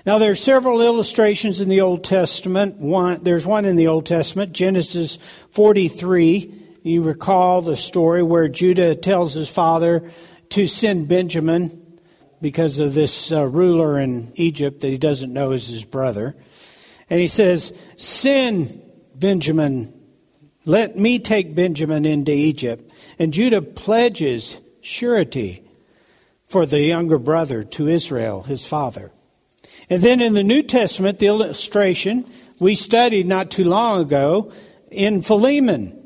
Now 0.06 0.18
there 0.18 0.32
are 0.32 0.36
several 0.36 0.80
illustrations 0.80 1.60
in 1.60 1.68
the 1.68 1.82
Old 1.82 2.04
Testament. 2.04 2.76
One, 2.76 3.22
there's 3.22 3.46
one 3.46 3.64
in 3.64 3.76
the 3.76 3.88
Old 3.88 4.06
Testament, 4.06 4.52
Genesis 4.52 5.16
43 5.52 6.60
you 6.82 7.02
recall 7.02 7.60
the 7.60 7.76
story 7.76 8.22
where 8.22 8.48
Judah 8.48 8.94
tells 8.94 9.34
his 9.34 9.50
father 9.50 10.10
to 10.50 10.66
send 10.66 11.08
Benjamin 11.08 11.98
because 12.40 12.78
of 12.78 12.94
this 12.94 13.32
uh, 13.32 13.44
ruler 13.44 14.00
in 14.00 14.32
Egypt 14.36 14.80
that 14.80 14.88
he 14.88 14.96
doesn't 14.96 15.32
know 15.32 15.52
is 15.52 15.68
his 15.68 15.84
brother. 15.84 16.34
And 17.10 17.20
he 17.20 17.26
says, 17.26 17.78
Send 17.96 18.80
Benjamin, 19.14 19.92
let 20.70 20.96
me 20.96 21.18
take 21.18 21.54
Benjamin 21.54 22.06
into 22.06 22.30
Egypt. 22.30 22.88
And 23.18 23.32
Judah 23.32 23.60
pledges 23.60 24.58
surety 24.80 25.64
for 26.46 26.64
the 26.64 26.80
younger 26.80 27.18
brother 27.18 27.64
to 27.64 27.88
Israel, 27.88 28.42
his 28.42 28.64
father. 28.64 29.10
And 29.88 30.00
then 30.00 30.20
in 30.20 30.34
the 30.34 30.44
New 30.44 30.62
Testament, 30.62 31.18
the 31.18 31.26
illustration 31.26 32.24
we 32.60 32.76
studied 32.76 33.26
not 33.26 33.50
too 33.50 33.64
long 33.64 34.00
ago 34.00 34.52
in 34.92 35.22
Philemon. 35.22 35.96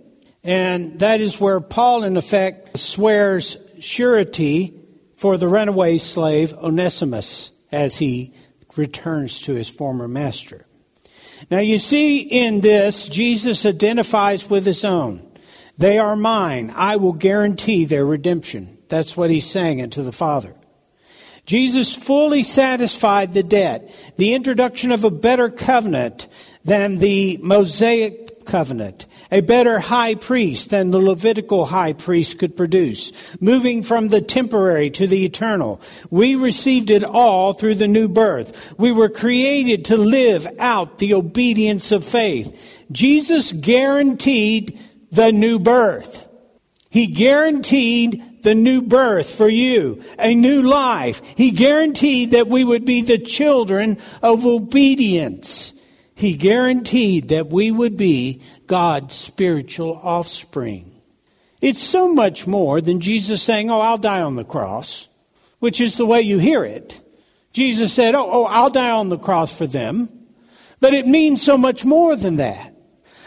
And 0.42 0.98
that 1.00 1.20
is 1.20 1.40
where 1.40 1.60
Paul, 1.60 2.04
in 2.04 2.16
effect, 2.16 2.78
swears 2.78 3.58
surety 3.80 4.72
for 5.16 5.36
the 5.36 5.48
runaway 5.48 5.98
slave 5.98 6.54
Onesimus 6.54 7.50
as 7.70 7.98
he 7.98 8.32
returns 8.76 9.42
to 9.42 9.54
his 9.54 9.68
former 9.68 10.08
master. 10.08 10.66
Now, 11.50 11.60
you 11.60 11.78
see 11.78 12.20
in 12.20 12.60
this, 12.60 13.08
Jesus 13.08 13.66
identifies 13.66 14.48
with 14.48 14.64
his 14.64 14.84
own. 14.84 15.26
They 15.76 15.98
are 15.98 16.16
mine. 16.16 16.72
I 16.74 16.96
will 16.96 17.12
guarantee 17.12 17.84
their 17.84 18.06
redemption. 18.06 18.78
That's 18.88 19.16
what 19.16 19.30
he's 19.30 19.48
saying 19.48 19.82
unto 19.82 20.02
the 20.02 20.12
Father. 20.12 20.54
Jesus 21.46 21.94
fully 21.94 22.42
satisfied 22.42 23.34
the 23.34 23.42
debt, 23.42 23.94
the 24.16 24.34
introduction 24.34 24.92
of 24.92 25.04
a 25.04 25.10
better 25.10 25.50
covenant 25.50 26.28
than 26.64 26.98
the 26.98 27.38
Mosaic 27.42 28.46
covenant 28.46 29.06
a 29.34 29.40
better 29.40 29.80
high 29.80 30.14
priest 30.14 30.70
than 30.70 30.92
the 30.92 31.00
Levitical 31.00 31.66
high 31.66 31.92
priest 31.92 32.38
could 32.38 32.56
produce, 32.56 33.10
moving 33.40 33.82
from 33.82 34.06
the 34.06 34.20
temporary 34.20 34.90
to 34.90 35.08
the 35.08 35.24
eternal. 35.24 35.80
We 36.08 36.36
received 36.36 36.88
it 36.88 37.02
all 37.02 37.52
through 37.52 37.74
the 37.74 37.88
new 37.88 38.06
birth. 38.06 38.78
We 38.78 38.92
were 38.92 39.08
created 39.08 39.86
to 39.86 39.96
live 39.96 40.46
out 40.60 40.98
the 40.98 41.14
obedience 41.14 41.90
of 41.90 42.04
faith. 42.04 42.86
Jesus 42.92 43.50
guaranteed 43.50 44.78
the 45.10 45.32
new 45.32 45.58
birth. 45.58 46.28
He 46.90 47.08
guaranteed 47.08 48.44
the 48.44 48.54
new 48.54 48.82
birth 48.82 49.34
for 49.34 49.48
you, 49.48 50.00
a 50.16 50.32
new 50.32 50.62
life. 50.62 51.34
He 51.36 51.50
guaranteed 51.50 52.30
that 52.30 52.46
we 52.46 52.62
would 52.62 52.84
be 52.84 53.02
the 53.02 53.18
children 53.18 53.98
of 54.22 54.46
obedience. 54.46 55.74
He 56.14 56.36
guaranteed 56.36 57.28
that 57.30 57.48
we 57.48 57.70
would 57.70 57.96
be 57.96 58.40
God's 58.66 59.14
spiritual 59.14 59.98
offspring. 60.02 60.90
It's 61.60 61.82
so 61.82 62.12
much 62.12 62.46
more 62.46 62.80
than 62.80 63.00
Jesus 63.00 63.42
saying, 63.42 63.70
Oh, 63.70 63.80
I'll 63.80 63.96
die 63.96 64.22
on 64.22 64.36
the 64.36 64.44
cross, 64.44 65.08
which 65.58 65.80
is 65.80 65.96
the 65.96 66.06
way 66.06 66.20
you 66.20 66.38
hear 66.38 66.64
it. 66.64 67.00
Jesus 67.52 67.92
said, 67.92 68.14
Oh, 68.14 68.28
oh 68.30 68.44
I'll 68.44 68.70
die 68.70 68.90
on 68.90 69.08
the 69.08 69.18
cross 69.18 69.56
for 69.56 69.66
them. 69.66 70.08
But 70.80 70.94
it 70.94 71.06
means 71.06 71.42
so 71.42 71.56
much 71.56 71.84
more 71.84 72.14
than 72.14 72.36
that. 72.36 72.74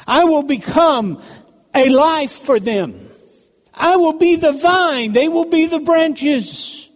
I 0.06 0.23
will 0.23 0.43
become 0.43 1.21
a 1.73 1.89
life 1.89 2.32
for 2.32 2.60
them. 2.60 2.93
I 3.73 3.95
will 3.97 4.13
be 4.13 4.36
the 4.36 4.54
vine, 4.54 5.12
they 5.12 5.28
will 5.28 5.45
be 5.45 5.65
the 5.65 5.80
branches. 5.80 6.87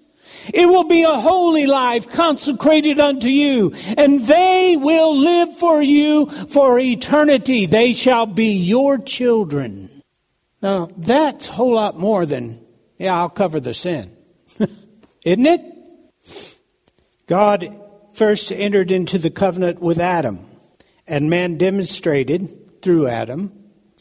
It 0.53 0.67
will 0.67 0.85
be 0.85 1.03
a 1.03 1.19
holy 1.19 1.67
life 1.67 2.09
consecrated 2.09 2.99
unto 2.99 3.29
you, 3.29 3.73
and 3.97 4.21
they 4.21 4.77
will 4.77 5.15
live 5.15 5.57
for 5.57 5.81
you 5.81 6.27
for 6.27 6.79
eternity. 6.79 7.65
They 7.65 7.93
shall 7.93 8.25
be 8.25 8.53
your 8.53 8.97
children. 8.97 9.89
Now, 10.61 10.89
that's 10.97 11.49
a 11.49 11.51
whole 11.53 11.75
lot 11.75 11.97
more 11.97 12.25
than, 12.25 12.63
yeah, 12.97 13.15
I'll 13.15 13.29
cover 13.29 13.59
the 13.59 13.73
sin. 13.73 14.15
Isn't 15.25 15.45
it? 15.45 15.65
God 17.27 17.79
first 18.13 18.51
entered 18.51 18.91
into 18.91 19.17
the 19.17 19.31
covenant 19.31 19.79
with 19.79 19.99
Adam, 19.99 20.39
and 21.07 21.29
man 21.29 21.57
demonstrated 21.57 22.81
through 22.81 23.07
Adam 23.07 23.51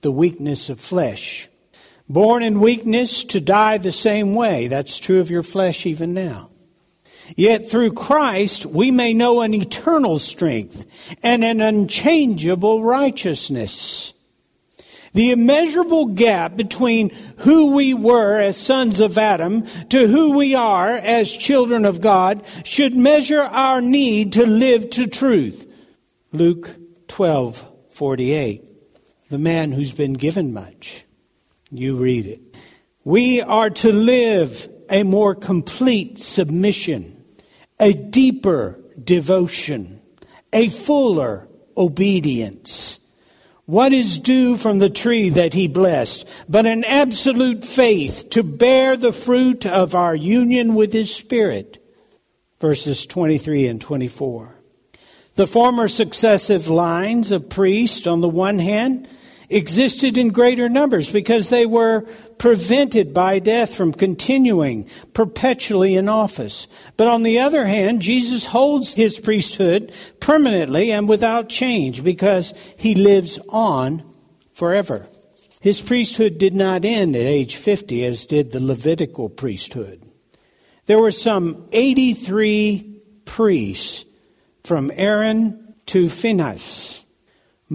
the 0.02 0.12
weakness 0.12 0.70
of 0.70 0.80
flesh. 0.80 1.49
Born 2.10 2.42
in 2.42 2.58
weakness 2.58 3.22
to 3.26 3.40
die 3.40 3.78
the 3.78 3.92
same 3.92 4.34
way. 4.34 4.66
That's 4.66 4.98
true 4.98 5.20
of 5.20 5.30
your 5.30 5.44
flesh 5.44 5.86
even 5.86 6.12
now. 6.12 6.50
Yet 7.36 7.70
through 7.70 7.92
Christ 7.92 8.66
we 8.66 8.90
may 8.90 9.14
know 9.14 9.42
an 9.42 9.54
eternal 9.54 10.18
strength 10.18 10.86
and 11.22 11.44
an 11.44 11.60
unchangeable 11.60 12.82
righteousness. 12.82 14.12
The 15.12 15.30
immeasurable 15.30 16.06
gap 16.06 16.56
between 16.56 17.10
who 17.38 17.76
we 17.76 17.94
were 17.94 18.40
as 18.40 18.56
sons 18.56 18.98
of 18.98 19.16
Adam 19.16 19.64
to 19.90 20.08
who 20.08 20.36
we 20.36 20.56
are 20.56 20.90
as 20.96 21.30
children 21.30 21.84
of 21.84 22.00
God 22.00 22.44
should 22.64 22.96
measure 22.96 23.42
our 23.42 23.80
need 23.80 24.32
to 24.32 24.44
live 24.46 24.90
to 24.90 25.06
truth. 25.06 25.72
Luke 26.32 26.76
12, 27.06 27.68
48. 27.90 28.64
The 29.28 29.38
man 29.38 29.70
who's 29.70 29.92
been 29.92 30.14
given 30.14 30.52
much 30.52 31.06
you 31.70 31.96
read 31.96 32.26
it. 32.26 32.40
We 33.04 33.40
are 33.40 33.70
to 33.70 33.92
live 33.92 34.68
a 34.88 35.02
more 35.02 35.34
complete 35.34 36.18
submission, 36.18 37.24
a 37.78 37.92
deeper 37.92 38.78
devotion, 39.02 40.02
a 40.52 40.68
fuller 40.68 41.48
obedience. 41.76 42.98
What 43.66 43.92
is 43.92 44.18
due 44.18 44.56
from 44.56 44.80
the 44.80 44.90
tree 44.90 45.28
that 45.30 45.54
he 45.54 45.68
blessed, 45.68 46.28
but 46.48 46.66
an 46.66 46.84
absolute 46.84 47.64
faith 47.64 48.28
to 48.30 48.42
bear 48.42 48.96
the 48.96 49.12
fruit 49.12 49.64
of 49.64 49.94
our 49.94 50.14
union 50.14 50.74
with 50.74 50.92
his 50.92 51.14
Spirit? 51.14 51.78
Verses 52.60 53.06
23 53.06 53.68
and 53.68 53.80
24. 53.80 54.56
The 55.36 55.46
former 55.46 55.86
successive 55.86 56.68
lines 56.68 57.30
of 57.30 57.48
priests, 57.48 58.08
on 58.08 58.20
the 58.20 58.28
one 58.28 58.58
hand, 58.58 59.08
existed 59.50 60.16
in 60.16 60.28
greater 60.28 60.68
numbers 60.68 61.12
because 61.12 61.50
they 61.50 61.66
were 61.66 62.02
prevented 62.38 63.12
by 63.12 63.38
death 63.38 63.74
from 63.74 63.92
continuing 63.92 64.88
perpetually 65.12 65.96
in 65.96 66.08
office. 66.08 66.68
But 66.96 67.08
on 67.08 67.24
the 67.24 67.40
other 67.40 67.66
hand, 67.66 68.00
Jesus 68.00 68.46
holds 68.46 68.94
his 68.94 69.18
priesthood 69.18 69.94
permanently 70.20 70.92
and 70.92 71.08
without 71.08 71.48
change 71.48 72.02
because 72.04 72.52
he 72.78 72.94
lives 72.94 73.38
on 73.48 74.02
forever. 74.54 75.06
His 75.60 75.80
priesthood 75.80 76.38
did 76.38 76.54
not 76.54 76.84
end 76.84 77.16
at 77.16 77.22
age 77.22 77.56
50 77.56 78.06
as 78.06 78.26
did 78.26 78.52
the 78.52 78.64
Levitical 78.64 79.28
priesthood. 79.28 80.02
There 80.86 80.98
were 80.98 81.10
some 81.10 81.68
83 81.72 83.02
priests 83.26 84.04
from 84.64 84.90
Aaron 84.94 85.74
to 85.86 86.08
Phinehas 86.08 86.89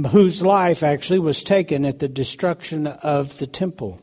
whose 0.04 0.42
life 0.42 0.84
actually 0.84 1.20
was 1.20 1.44
taken 1.44 1.86
at 1.86 2.00
the 2.00 2.08
destruction 2.08 2.88
of 2.88 3.38
the 3.38 3.48
temple. 3.48 4.02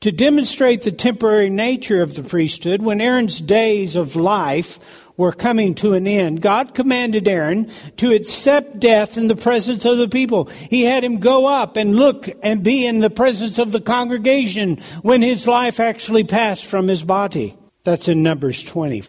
To 0.00 0.10
demonstrate 0.10 0.82
the 0.82 0.90
temporary 0.90 1.48
nature 1.48 2.02
of 2.02 2.16
the 2.16 2.24
priesthood, 2.24 2.82
when 2.82 3.00
Aaron's 3.00 3.40
days 3.40 3.94
of 3.94 4.16
life 4.16 5.08
were 5.16 5.30
coming 5.30 5.76
to 5.76 5.92
an 5.92 6.08
end, 6.08 6.42
God 6.42 6.74
commanded 6.74 7.28
Aaron 7.28 7.70
to 7.98 8.12
accept 8.12 8.80
death 8.80 9.16
in 9.16 9.28
the 9.28 9.36
presence 9.36 9.84
of 9.84 9.98
the 9.98 10.08
people. 10.08 10.46
He 10.46 10.82
had 10.82 11.04
him 11.04 11.20
go 11.20 11.46
up 11.46 11.76
and 11.76 11.94
look 11.94 12.28
and 12.42 12.64
be 12.64 12.84
in 12.84 12.98
the 12.98 13.10
presence 13.10 13.60
of 13.60 13.70
the 13.70 13.80
congregation 13.80 14.78
when 15.02 15.22
his 15.22 15.46
life 15.46 15.78
actually 15.78 16.24
passed 16.24 16.64
from 16.64 16.88
his 16.88 17.04
body. 17.04 17.54
That's 17.84 18.08
in 18.08 18.24
Numbers 18.24 18.64
20. 18.64 19.04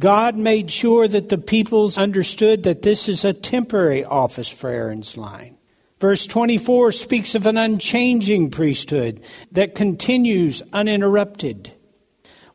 God 0.00 0.36
made 0.36 0.70
sure 0.70 1.06
that 1.06 1.28
the 1.28 1.38
peoples 1.38 1.98
understood 1.98 2.62
that 2.62 2.82
this 2.82 3.08
is 3.08 3.24
a 3.24 3.32
temporary 3.32 4.04
office 4.04 4.48
for 4.48 4.70
Aaron's 4.70 5.16
line. 5.16 5.58
Verse 6.00 6.26
24 6.26 6.92
speaks 6.92 7.34
of 7.34 7.46
an 7.46 7.56
unchanging 7.56 8.50
priesthood 8.50 9.22
that 9.52 9.74
continues 9.74 10.62
uninterrupted. 10.72 11.72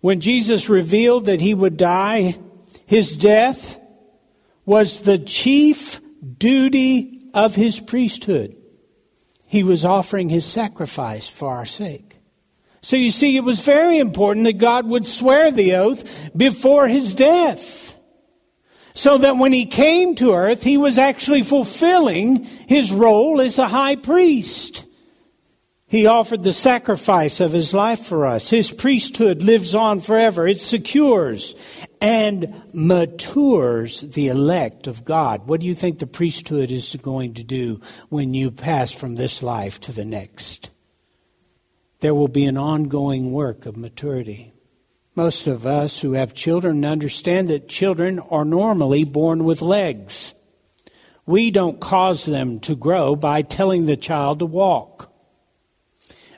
When 0.01 0.19
Jesus 0.19 0.67
revealed 0.67 1.25
that 1.25 1.39
he 1.39 1.53
would 1.53 1.77
die, 1.77 2.37
his 2.85 3.15
death 3.15 3.79
was 4.65 5.01
the 5.01 5.17
chief 5.17 6.01
duty 6.37 7.29
of 7.33 7.55
his 7.55 7.79
priesthood. 7.79 8.55
He 9.45 9.63
was 9.63 9.85
offering 9.85 10.27
his 10.27 10.45
sacrifice 10.45 11.27
for 11.27 11.55
our 11.55 11.65
sake. 11.65 12.16
So 12.81 12.95
you 12.95 13.11
see, 13.11 13.35
it 13.35 13.43
was 13.43 13.65
very 13.65 13.97
important 13.97 14.45
that 14.45 14.57
God 14.57 14.89
would 14.89 15.07
swear 15.07 15.51
the 15.51 15.75
oath 15.75 16.31
before 16.35 16.87
his 16.87 17.13
death. 17.15 17.97
So 18.93 19.17
that 19.19 19.37
when 19.37 19.51
he 19.51 19.65
came 19.65 20.15
to 20.15 20.33
earth, 20.33 20.63
he 20.63 20.77
was 20.77 20.97
actually 20.97 21.43
fulfilling 21.43 22.45
his 22.45 22.91
role 22.91 23.41
as 23.41 23.59
a 23.59 23.67
high 23.67 23.95
priest. 23.95 24.85
He 25.89 26.05
offered 26.05 26.43
the 26.43 26.51
sacrifice 26.51 27.39
of 27.39 27.53
his 27.53 27.73
life 27.73 28.05
for 28.05 28.25
us. 28.25 28.49
His 28.49 28.71
priesthood 28.71 29.41
lives 29.41 29.73
on 29.73 30.01
forever. 30.01 30.45
It 30.45 30.59
secures 30.59 31.55
and 32.01 32.61
matures 32.73 34.01
the 34.01 34.27
elect 34.27 34.87
of 34.87 35.05
God. 35.05 35.47
What 35.47 35.61
do 35.61 35.67
you 35.67 35.75
think 35.75 35.99
the 35.99 36.07
priesthood 36.07 36.71
is 36.71 36.95
going 37.01 37.35
to 37.35 37.43
do 37.43 37.79
when 38.09 38.33
you 38.33 38.51
pass 38.51 38.91
from 38.91 39.15
this 39.15 39.41
life 39.41 39.79
to 39.81 39.93
the 39.93 40.05
next? 40.05 40.71
There 41.99 42.13
will 42.13 42.27
be 42.27 42.45
an 42.45 42.57
ongoing 42.57 43.31
work 43.31 43.65
of 43.65 43.77
maturity. 43.77 44.53
Most 45.15 45.47
of 45.47 45.65
us 45.65 46.01
who 46.01 46.13
have 46.13 46.33
children 46.33 46.85
understand 46.85 47.47
that 47.49 47.67
children 47.67 48.19
are 48.19 48.45
normally 48.45 49.03
born 49.03 49.45
with 49.45 49.61
legs. 49.61 50.35
We 51.25 51.49
don't 51.49 51.79
cause 51.79 52.25
them 52.25 52.59
to 52.61 52.75
grow 52.75 53.15
by 53.15 53.41
telling 53.41 53.85
the 53.85 53.97
child 53.97 54.39
to 54.39 54.45
walk. 54.45 55.06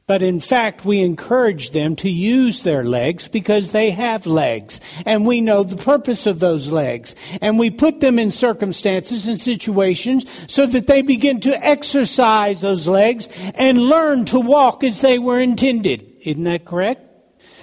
But 0.09 0.23
in 0.23 0.39
fact, 0.39 0.85
we 0.85 1.01
encourage 1.01 1.69
them 1.69 1.95
to 1.97 2.09
use 2.09 2.63
their 2.63 2.83
legs 2.83 3.27
because 3.27 3.73
they 3.73 3.91
have 3.91 4.25
legs. 4.25 4.81
And 5.05 5.23
we 5.23 5.39
know 5.39 5.63
the 5.63 5.75
purpose 5.75 6.25
of 6.25 6.39
those 6.39 6.71
legs. 6.71 7.15
And 7.43 7.59
we 7.59 7.69
put 7.69 7.99
them 7.99 8.17
in 8.17 8.31
circumstances 8.31 9.27
and 9.27 9.39
situations 9.39 10.25
so 10.51 10.65
that 10.65 10.87
they 10.87 11.03
begin 11.03 11.39
to 11.41 11.63
exercise 11.63 12.61
those 12.61 12.87
legs 12.87 13.29
and 13.53 13.77
learn 13.77 14.25
to 14.25 14.39
walk 14.39 14.83
as 14.83 15.01
they 15.01 15.19
were 15.19 15.39
intended. 15.39 16.11
Isn't 16.21 16.45
that 16.45 16.65
correct? 16.65 17.01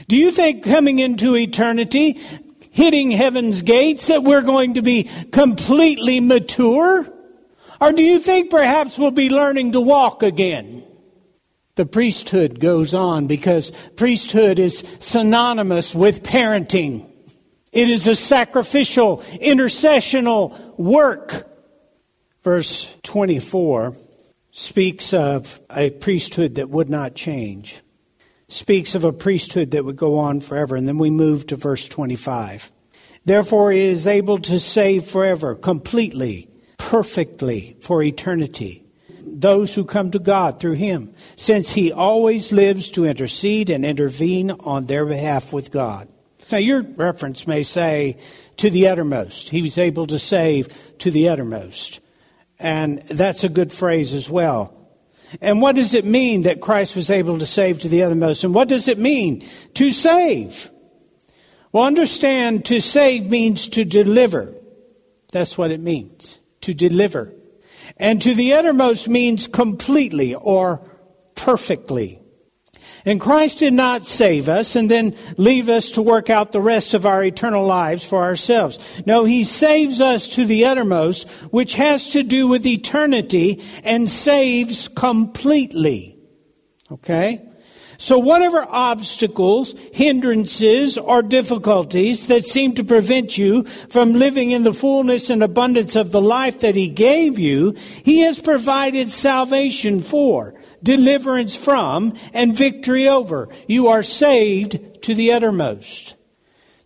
Do 0.06 0.14
you 0.14 0.30
think 0.30 0.62
coming 0.62 1.00
into 1.00 1.34
eternity, 1.34 2.16
hitting 2.70 3.10
heaven's 3.10 3.62
gates, 3.62 4.06
that 4.06 4.22
we're 4.22 4.42
going 4.42 4.74
to 4.74 4.82
be 4.82 5.10
completely 5.32 6.20
mature? 6.20 7.12
Or 7.80 7.92
do 7.92 8.04
you 8.04 8.20
think 8.20 8.50
perhaps 8.50 9.00
we'll 9.00 9.10
be 9.10 9.30
learning 9.30 9.72
to 9.72 9.80
walk 9.80 10.22
again? 10.22 10.84
The 11.76 11.86
priesthood 11.86 12.58
goes 12.58 12.94
on 12.94 13.26
because 13.26 13.70
priesthood 13.96 14.58
is 14.58 14.78
synonymous 14.98 15.94
with 15.94 16.22
parenting. 16.22 17.08
It 17.72 17.90
is 17.90 18.06
a 18.06 18.16
sacrificial, 18.16 19.18
intercessional 19.18 20.78
work. 20.78 21.46
Verse 22.42 22.94
24 23.02 23.94
speaks 24.52 25.12
of 25.12 25.60
a 25.70 25.90
priesthood 25.90 26.54
that 26.54 26.70
would 26.70 26.88
not 26.88 27.14
change, 27.14 27.82
speaks 28.48 28.94
of 28.94 29.04
a 29.04 29.12
priesthood 29.12 29.72
that 29.72 29.84
would 29.84 29.96
go 29.96 30.18
on 30.18 30.40
forever. 30.40 30.76
And 30.76 30.88
then 30.88 30.96
we 30.96 31.10
move 31.10 31.46
to 31.48 31.56
verse 31.56 31.86
25. 31.86 32.70
Therefore, 33.26 33.72
he 33.72 33.80
is 33.80 34.06
able 34.06 34.38
to 34.38 34.58
save 34.58 35.04
forever, 35.04 35.54
completely, 35.54 36.48
perfectly, 36.78 37.76
for 37.80 38.02
eternity 38.02 38.85
those 39.40 39.74
who 39.74 39.84
come 39.84 40.10
to 40.10 40.18
God 40.18 40.58
through 40.58 40.74
him, 40.74 41.14
since 41.36 41.72
he 41.72 41.92
always 41.92 42.52
lives 42.52 42.90
to 42.92 43.04
intercede 43.04 43.70
and 43.70 43.84
intervene 43.84 44.50
on 44.50 44.86
their 44.86 45.04
behalf 45.04 45.52
with 45.52 45.70
God. 45.70 46.08
Now, 46.50 46.58
your 46.58 46.82
reference 46.82 47.46
may 47.46 47.62
say 47.62 48.18
to 48.56 48.70
the 48.70 48.88
uttermost. 48.88 49.50
He 49.50 49.62
was 49.62 49.78
able 49.78 50.06
to 50.06 50.18
save 50.18 50.92
to 50.98 51.10
the 51.10 51.28
uttermost. 51.28 52.00
And 52.58 53.02
that's 53.02 53.44
a 53.44 53.48
good 53.48 53.72
phrase 53.72 54.14
as 54.14 54.30
well. 54.30 54.72
And 55.40 55.60
what 55.60 55.76
does 55.76 55.94
it 55.94 56.04
mean 56.04 56.42
that 56.42 56.60
Christ 56.60 56.94
was 56.96 57.10
able 57.10 57.38
to 57.38 57.46
save 57.46 57.80
to 57.80 57.88
the 57.88 58.04
uttermost? 58.04 58.44
And 58.44 58.54
what 58.54 58.68
does 58.68 58.88
it 58.88 58.98
mean 58.98 59.44
to 59.74 59.92
save? 59.92 60.70
Well, 61.72 61.84
understand 61.84 62.64
to 62.66 62.80
save 62.80 63.28
means 63.28 63.68
to 63.68 63.84
deliver. 63.84 64.54
That's 65.32 65.58
what 65.58 65.72
it 65.72 65.80
means. 65.80 66.38
To 66.62 66.72
deliver. 66.72 67.34
And 67.96 68.20
to 68.22 68.34
the 68.34 68.54
uttermost 68.54 69.08
means 69.08 69.46
completely 69.46 70.34
or 70.34 70.86
perfectly. 71.34 72.20
And 73.04 73.20
Christ 73.20 73.60
did 73.60 73.72
not 73.72 74.04
save 74.04 74.48
us 74.48 74.74
and 74.74 74.90
then 74.90 75.14
leave 75.36 75.68
us 75.68 75.92
to 75.92 76.02
work 76.02 76.28
out 76.28 76.50
the 76.50 76.60
rest 76.60 76.92
of 76.92 77.06
our 77.06 77.22
eternal 77.22 77.64
lives 77.64 78.04
for 78.04 78.24
ourselves. 78.24 79.02
No, 79.06 79.24
He 79.24 79.44
saves 79.44 80.00
us 80.00 80.28
to 80.30 80.44
the 80.44 80.64
uttermost, 80.64 81.28
which 81.52 81.76
has 81.76 82.10
to 82.10 82.24
do 82.24 82.48
with 82.48 82.66
eternity 82.66 83.62
and 83.84 84.08
saves 84.08 84.88
completely. 84.88 86.18
Okay? 86.90 87.45
So, 87.98 88.18
whatever 88.18 88.66
obstacles, 88.68 89.74
hindrances, 89.92 90.98
or 90.98 91.22
difficulties 91.22 92.26
that 92.26 92.46
seem 92.46 92.74
to 92.74 92.84
prevent 92.84 93.38
you 93.38 93.64
from 93.64 94.12
living 94.12 94.50
in 94.50 94.64
the 94.64 94.74
fullness 94.74 95.30
and 95.30 95.42
abundance 95.42 95.96
of 95.96 96.12
the 96.12 96.20
life 96.20 96.60
that 96.60 96.76
He 96.76 96.88
gave 96.88 97.38
you, 97.38 97.72
He 98.04 98.20
has 98.20 98.40
provided 98.40 99.10
salvation 99.10 100.00
for, 100.00 100.54
deliverance 100.82 101.56
from, 101.56 102.14
and 102.32 102.56
victory 102.56 103.08
over. 103.08 103.48
You 103.66 103.88
are 103.88 104.02
saved 104.02 105.02
to 105.02 105.14
the 105.14 105.32
uttermost. 105.32 106.16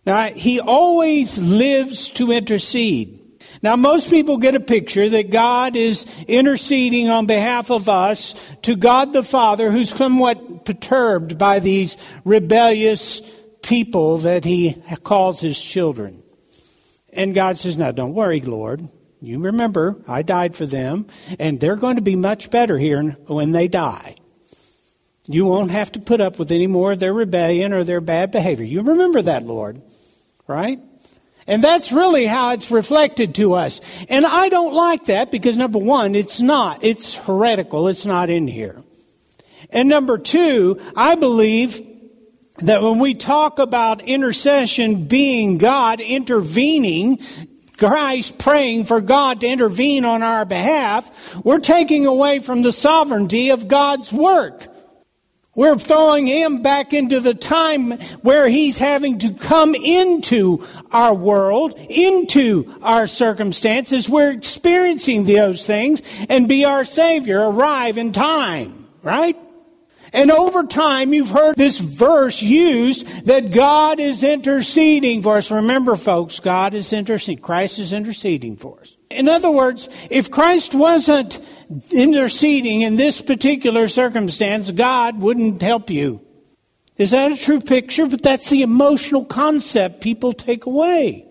Now, 0.05 0.27
He 0.29 0.59
always 0.59 1.39
lives 1.39 2.09
to 2.11 2.31
intercede. 2.31 3.20
Now, 3.63 3.75
most 3.75 4.09
people 4.09 4.37
get 4.37 4.55
a 4.55 4.59
picture 4.59 5.07
that 5.09 5.29
God 5.29 5.75
is 5.75 6.05
interceding 6.27 7.09
on 7.09 7.27
behalf 7.27 7.69
of 7.69 7.87
us 7.89 8.33
to 8.63 8.75
God 8.75 9.13
the 9.13 9.21
Father, 9.21 9.69
who's 9.69 9.89
somewhat 9.89 10.65
perturbed 10.65 11.37
by 11.37 11.59
these 11.59 11.95
rebellious 12.25 13.21
people 13.61 14.17
that 14.19 14.45
he 14.45 14.81
calls 15.03 15.39
his 15.39 15.59
children. 15.61 16.23
And 17.13 17.35
God 17.35 17.57
says, 17.57 17.77
Now, 17.77 17.91
don't 17.91 18.15
worry, 18.15 18.41
Lord. 18.41 18.87
You 19.21 19.39
remember, 19.39 19.97
I 20.07 20.23
died 20.23 20.55
for 20.55 20.65
them, 20.65 21.05
and 21.39 21.59
they're 21.59 21.75
going 21.75 21.97
to 21.97 22.01
be 22.01 22.15
much 22.15 22.49
better 22.49 22.79
here 22.79 23.03
when 23.27 23.51
they 23.51 23.67
die. 23.67 24.15
You 25.27 25.45
won't 25.45 25.69
have 25.69 25.91
to 25.91 25.99
put 25.99 26.19
up 26.19 26.39
with 26.39 26.51
any 26.51 26.65
more 26.65 26.93
of 26.93 26.99
their 26.99 27.13
rebellion 27.13 27.73
or 27.73 27.83
their 27.83 28.01
bad 28.01 28.31
behavior. 28.31 28.65
You 28.65 28.81
remember 28.81 29.21
that, 29.21 29.45
Lord, 29.45 29.79
right? 30.47 30.79
And 31.47 31.63
that's 31.63 31.91
really 31.91 32.25
how 32.25 32.51
it's 32.51 32.71
reflected 32.71 33.35
to 33.35 33.53
us. 33.53 33.81
And 34.09 34.25
I 34.25 34.49
don't 34.49 34.73
like 34.73 35.05
that 35.05 35.31
because 35.31 35.57
number 35.57 35.79
one, 35.79 36.15
it's 36.15 36.39
not. 36.39 36.83
It's 36.83 37.15
heretical. 37.15 37.87
It's 37.87 38.05
not 38.05 38.29
in 38.29 38.47
here. 38.47 38.83
And 39.71 39.89
number 39.89 40.17
two, 40.17 40.79
I 40.95 41.15
believe 41.15 41.81
that 42.59 42.81
when 42.81 42.99
we 42.99 43.13
talk 43.13 43.59
about 43.59 44.01
intercession 44.01 45.07
being 45.07 45.57
God 45.57 45.99
intervening, 45.99 47.19
Christ 47.77 48.37
praying 48.37 48.85
for 48.85 49.01
God 49.01 49.41
to 49.41 49.47
intervene 49.47 50.05
on 50.05 50.21
our 50.21 50.45
behalf, 50.45 51.43
we're 51.43 51.59
taking 51.59 52.05
away 52.05 52.39
from 52.39 52.61
the 52.61 52.71
sovereignty 52.71 53.49
of 53.49 53.67
God's 53.67 54.13
work. 54.13 54.67
We're 55.53 55.77
throwing 55.77 56.27
him 56.27 56.61
back 56.61 56.93
into 56.93 57.19
the 57.19 57.33
time 57.33 57.91
where 58.21 58.47
he's 58.47 58.79
having 58.79 59.19
to 59.19 59.33
come 59.33 59.75
into 59.75 60.65
our 60.91 61.13
world, 61.13 61.73
into 61.89 62.73
our 62.81 63.05
circumstances. 63.05 64.07
We're 64.07 64.31
experiencing 64.31 65.25
those 65.25 65.65
things 65.65 66.01
and 66.29 66.47
be 66.47 66.63
our 66.63 66.85
Savior, 66.85 67.41
arrive 67.41 67.97
in 67.97 68.13
time, 68.13 68.87
right? 69.03 69.35
And 70.13 70.31
over 70.31 70.63
time, 70.63 71.13
you've 71.13 71.29
heard 71.29 71.55
this 71.57 71.79
verse 71.79 72.41
used 72.41 73.25
that 73.25 73.51
God 73.51 73.99
is 73.99 74.23
interceding 74.23 75.21
for 75.21 75.37
us. 75.37 75.51
Remember, 75.51 75.95
folks, 75.95 76.39
God 76.39 76.73
is 76.73 76.93
interceding. 76.93 77.41
Christ 77.41 77.79
is 77.79 77.91
interceding 77.91 78.55
for 78.55 78.79
us. 78.81 78.97
In 79.11 79.29
other 79.29 79.51
words, 79.51 79.89
if 80.09 80.31
Christ 80.31 80.73
wasn't 80.73 81.39
interceding 81.91 82.81
in 82.81 82.95
this 82.95 83.21
particular 83.21 83.87
circumstance, 83.87 84.71
God 84.71 85.21
wouldn't 85.21 85.61
help 85.61 85.89
you. 85.89 86.21
Is 86.97 87.11
that 87.11 87.31
a 87.31 87.37
true 87.37 87.61
picture? 87.61 88.05
But 88.05 88.21
that's 88.21 88.49
the 88.49 88.61
emotional 88.61 89.25
concept 89.25 90.01
people 90.01 90.33
take 90.33 90.65
away. 90.65 91.27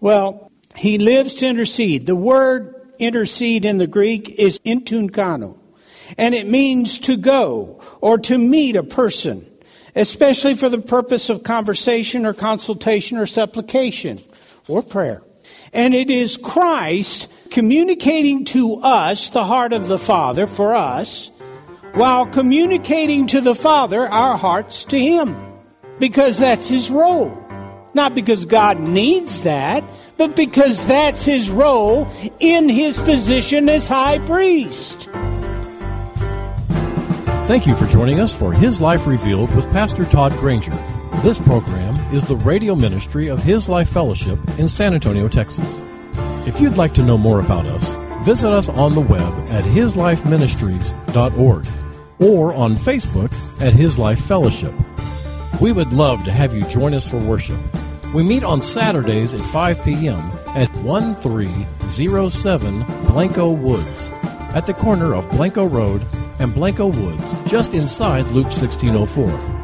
Well, 0.00 0.50
he 0.76 0.98
lives 0.98 1.34
to 1.36 1.46
intercede. 1.46 2.06
The 2.06 2.16
word 2.16 2.74
intercede 2.98 3.64
in 3.64 3.78
the 3.78 3.86
Greek 3.86 4.28
is 4.38 4.58
entunkano, 4.60 5.60
and 6.16 6.34
it 6.34 6.46
means 6.46 6.98
to 7.00 7.16
go 7.16 7.80
or 8.00 8.18
to 8.18 8.38
meet 8.38 8.76
a 8.76 8.82
person, 8.82 9.44
especially 9.94 10.54
for 10.54 10.68
the 10.68 10.78
purpose 10.78 11.28
of 11.28 11.42
conversation 11.42 12.24
or 12.24 12.32
consultation 12.32 13.18
or 13.18 13.26
supplication 13.26 14.18
or 14.68 14.82
prayer. 14.82 15.22
And 15.72 15.94
it 15.94 16.10
is 16.10 16.36
Christ 16.36 17.32
communicating 17.50 18.44
to 18.46 18.76
us 18.76 19.30
the 19.30 19.44
heart 19.44 19.72
of 19.72 19.88
the 19.88 19.98
Father 19.98 20.46
for 20.46 20.74
us, 20.74 21.30
while 21.94 22.26
communicating 22.26 23.26
to 23.28 23.40
the 23.40 23.54
Father 23.54 24.06
our 24.06 24.36
hearts 24.36 24.84
to 24.86 24.98
Him. 24.98 25.36
Because 25.98 26.38
that's 26.38 26.68
His 26.68 26.90
role. 26.90 27.36
Not 27.94 28.14
because 28.14 28.46
God 28.46 28.80
needs 28.80 29.42
that, 29.42 29.84
but 30.16 30.36
because 30.36 30.86
that's 30.86 31.24
His 31.24 31.50
role 31.50 32.08
in 32.38 32.68
His 32.68 33.00
position 33.00 33.68
as 33.68 33.88
High 33.88 34.18
Priest. 34.20 35.08
Thank 37.46 37.66
you 37.66 37.74
for 37.76 37.86
joining 37.86 38.20
us 38.20 38.32
for 38.32 38.52
His 38.52 38.80
Life 38.80 39.06
Revealed 39.06 39.54
with 39.54 39.70
Pastor 39.72 40.04
Todd 40.04 40.32
Granger. 40.34 40.76
This 41.22 41.38
program 41.38 41.91
is 42.12 42.24
the 42.24 42.36
radio 42.36 42.74
ministry 42.74 43.28
of 43.28 43.42
His 43.42 43.70
Life 43.70 43.88
Fellowship 43.88 44.38
in 44.58 44.68
San 44.68 44.92
Antonio, 44.92 45.28
Texas. 45.28 45.80
If 46.46 46.60
you'd 46.60 46.76
like 46.76 46.92
to 46.94 47.02
know 47.02 47.16
more 47.16 47.40
about 47.40 47.64
us, 47.64 47.94
visit 48.24 48.52
us 48.52 48.68
on 48.68 48.94
the 48.94 49.00
web 49.00 49.32
at 49.48 49.64
hislifeministries.org 49.64 51.66
or 52.20 52.54
on 52.54 52.76
Facebook 52.76 53.32
at 53.62 53.72
His 53.72 53.98
Life 53.98 54.22
Fellowship. 54.26 54.74
We 55.60 55.72
would 55.72 55.94
love 55.94 56.22
to 56.24 56.32
have 56.32 56.54
you 56.54 56.64
join 56.64 56.92
us 56.92 57.08
for 57.08 57.16
worship. 57.18 57.58
We 58.12 58.22
meet 58.22 58.44
on 58.44 58.60
Saturdays 58.60 59.32
at 59.32 59.40
5 59.40 59.82
p.m. 59.82 60.20
at 60.48 60.68
1307 60.76 62.84
Blanco 63.06 63.50
Woods, 63.50 64.10
at 64.54 64.66
the 64.66 64.74
corner 64.74 65.14
of 65.14 65.30
Blanco 65.30 65.64
Road 65.64 66.06
and 66.38 66.52
Blanco 66.52 66.88
Woods, 66.88 67.34
just 67.46 67.72
inside 67.72 68.26
Loop 68.26 68.48
1604. 68.48 69.61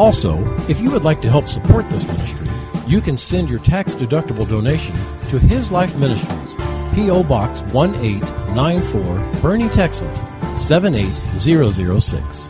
Also, 0.00 0.42
if 0.66 0.80
you 0.80 0.90
would 0.90 1.04
like 1.04 1.20
to 1.20 1.28
help 1.28 1.46
support 1.46 1.86
this 1.90 2.06
ministry, 2.06 2.48
you 2.86 3.02
can 3.02 3.18
send 3.18 3.50
your 3.50 3.58
tax 3.58 3.94
deductible 3.94 4.48
donation 4.48 4.94
to 5.28 5.38
His 5.38 5.70
Life 5.70 5.94
Ministries, 5.96 6.56
P.O. 6.94 7.22
Box 7.24 7.60
1894, 7.74 9.02
Boerne, 9.42 9.70
Texas 9.70 10.22
78006. 10.56 12.49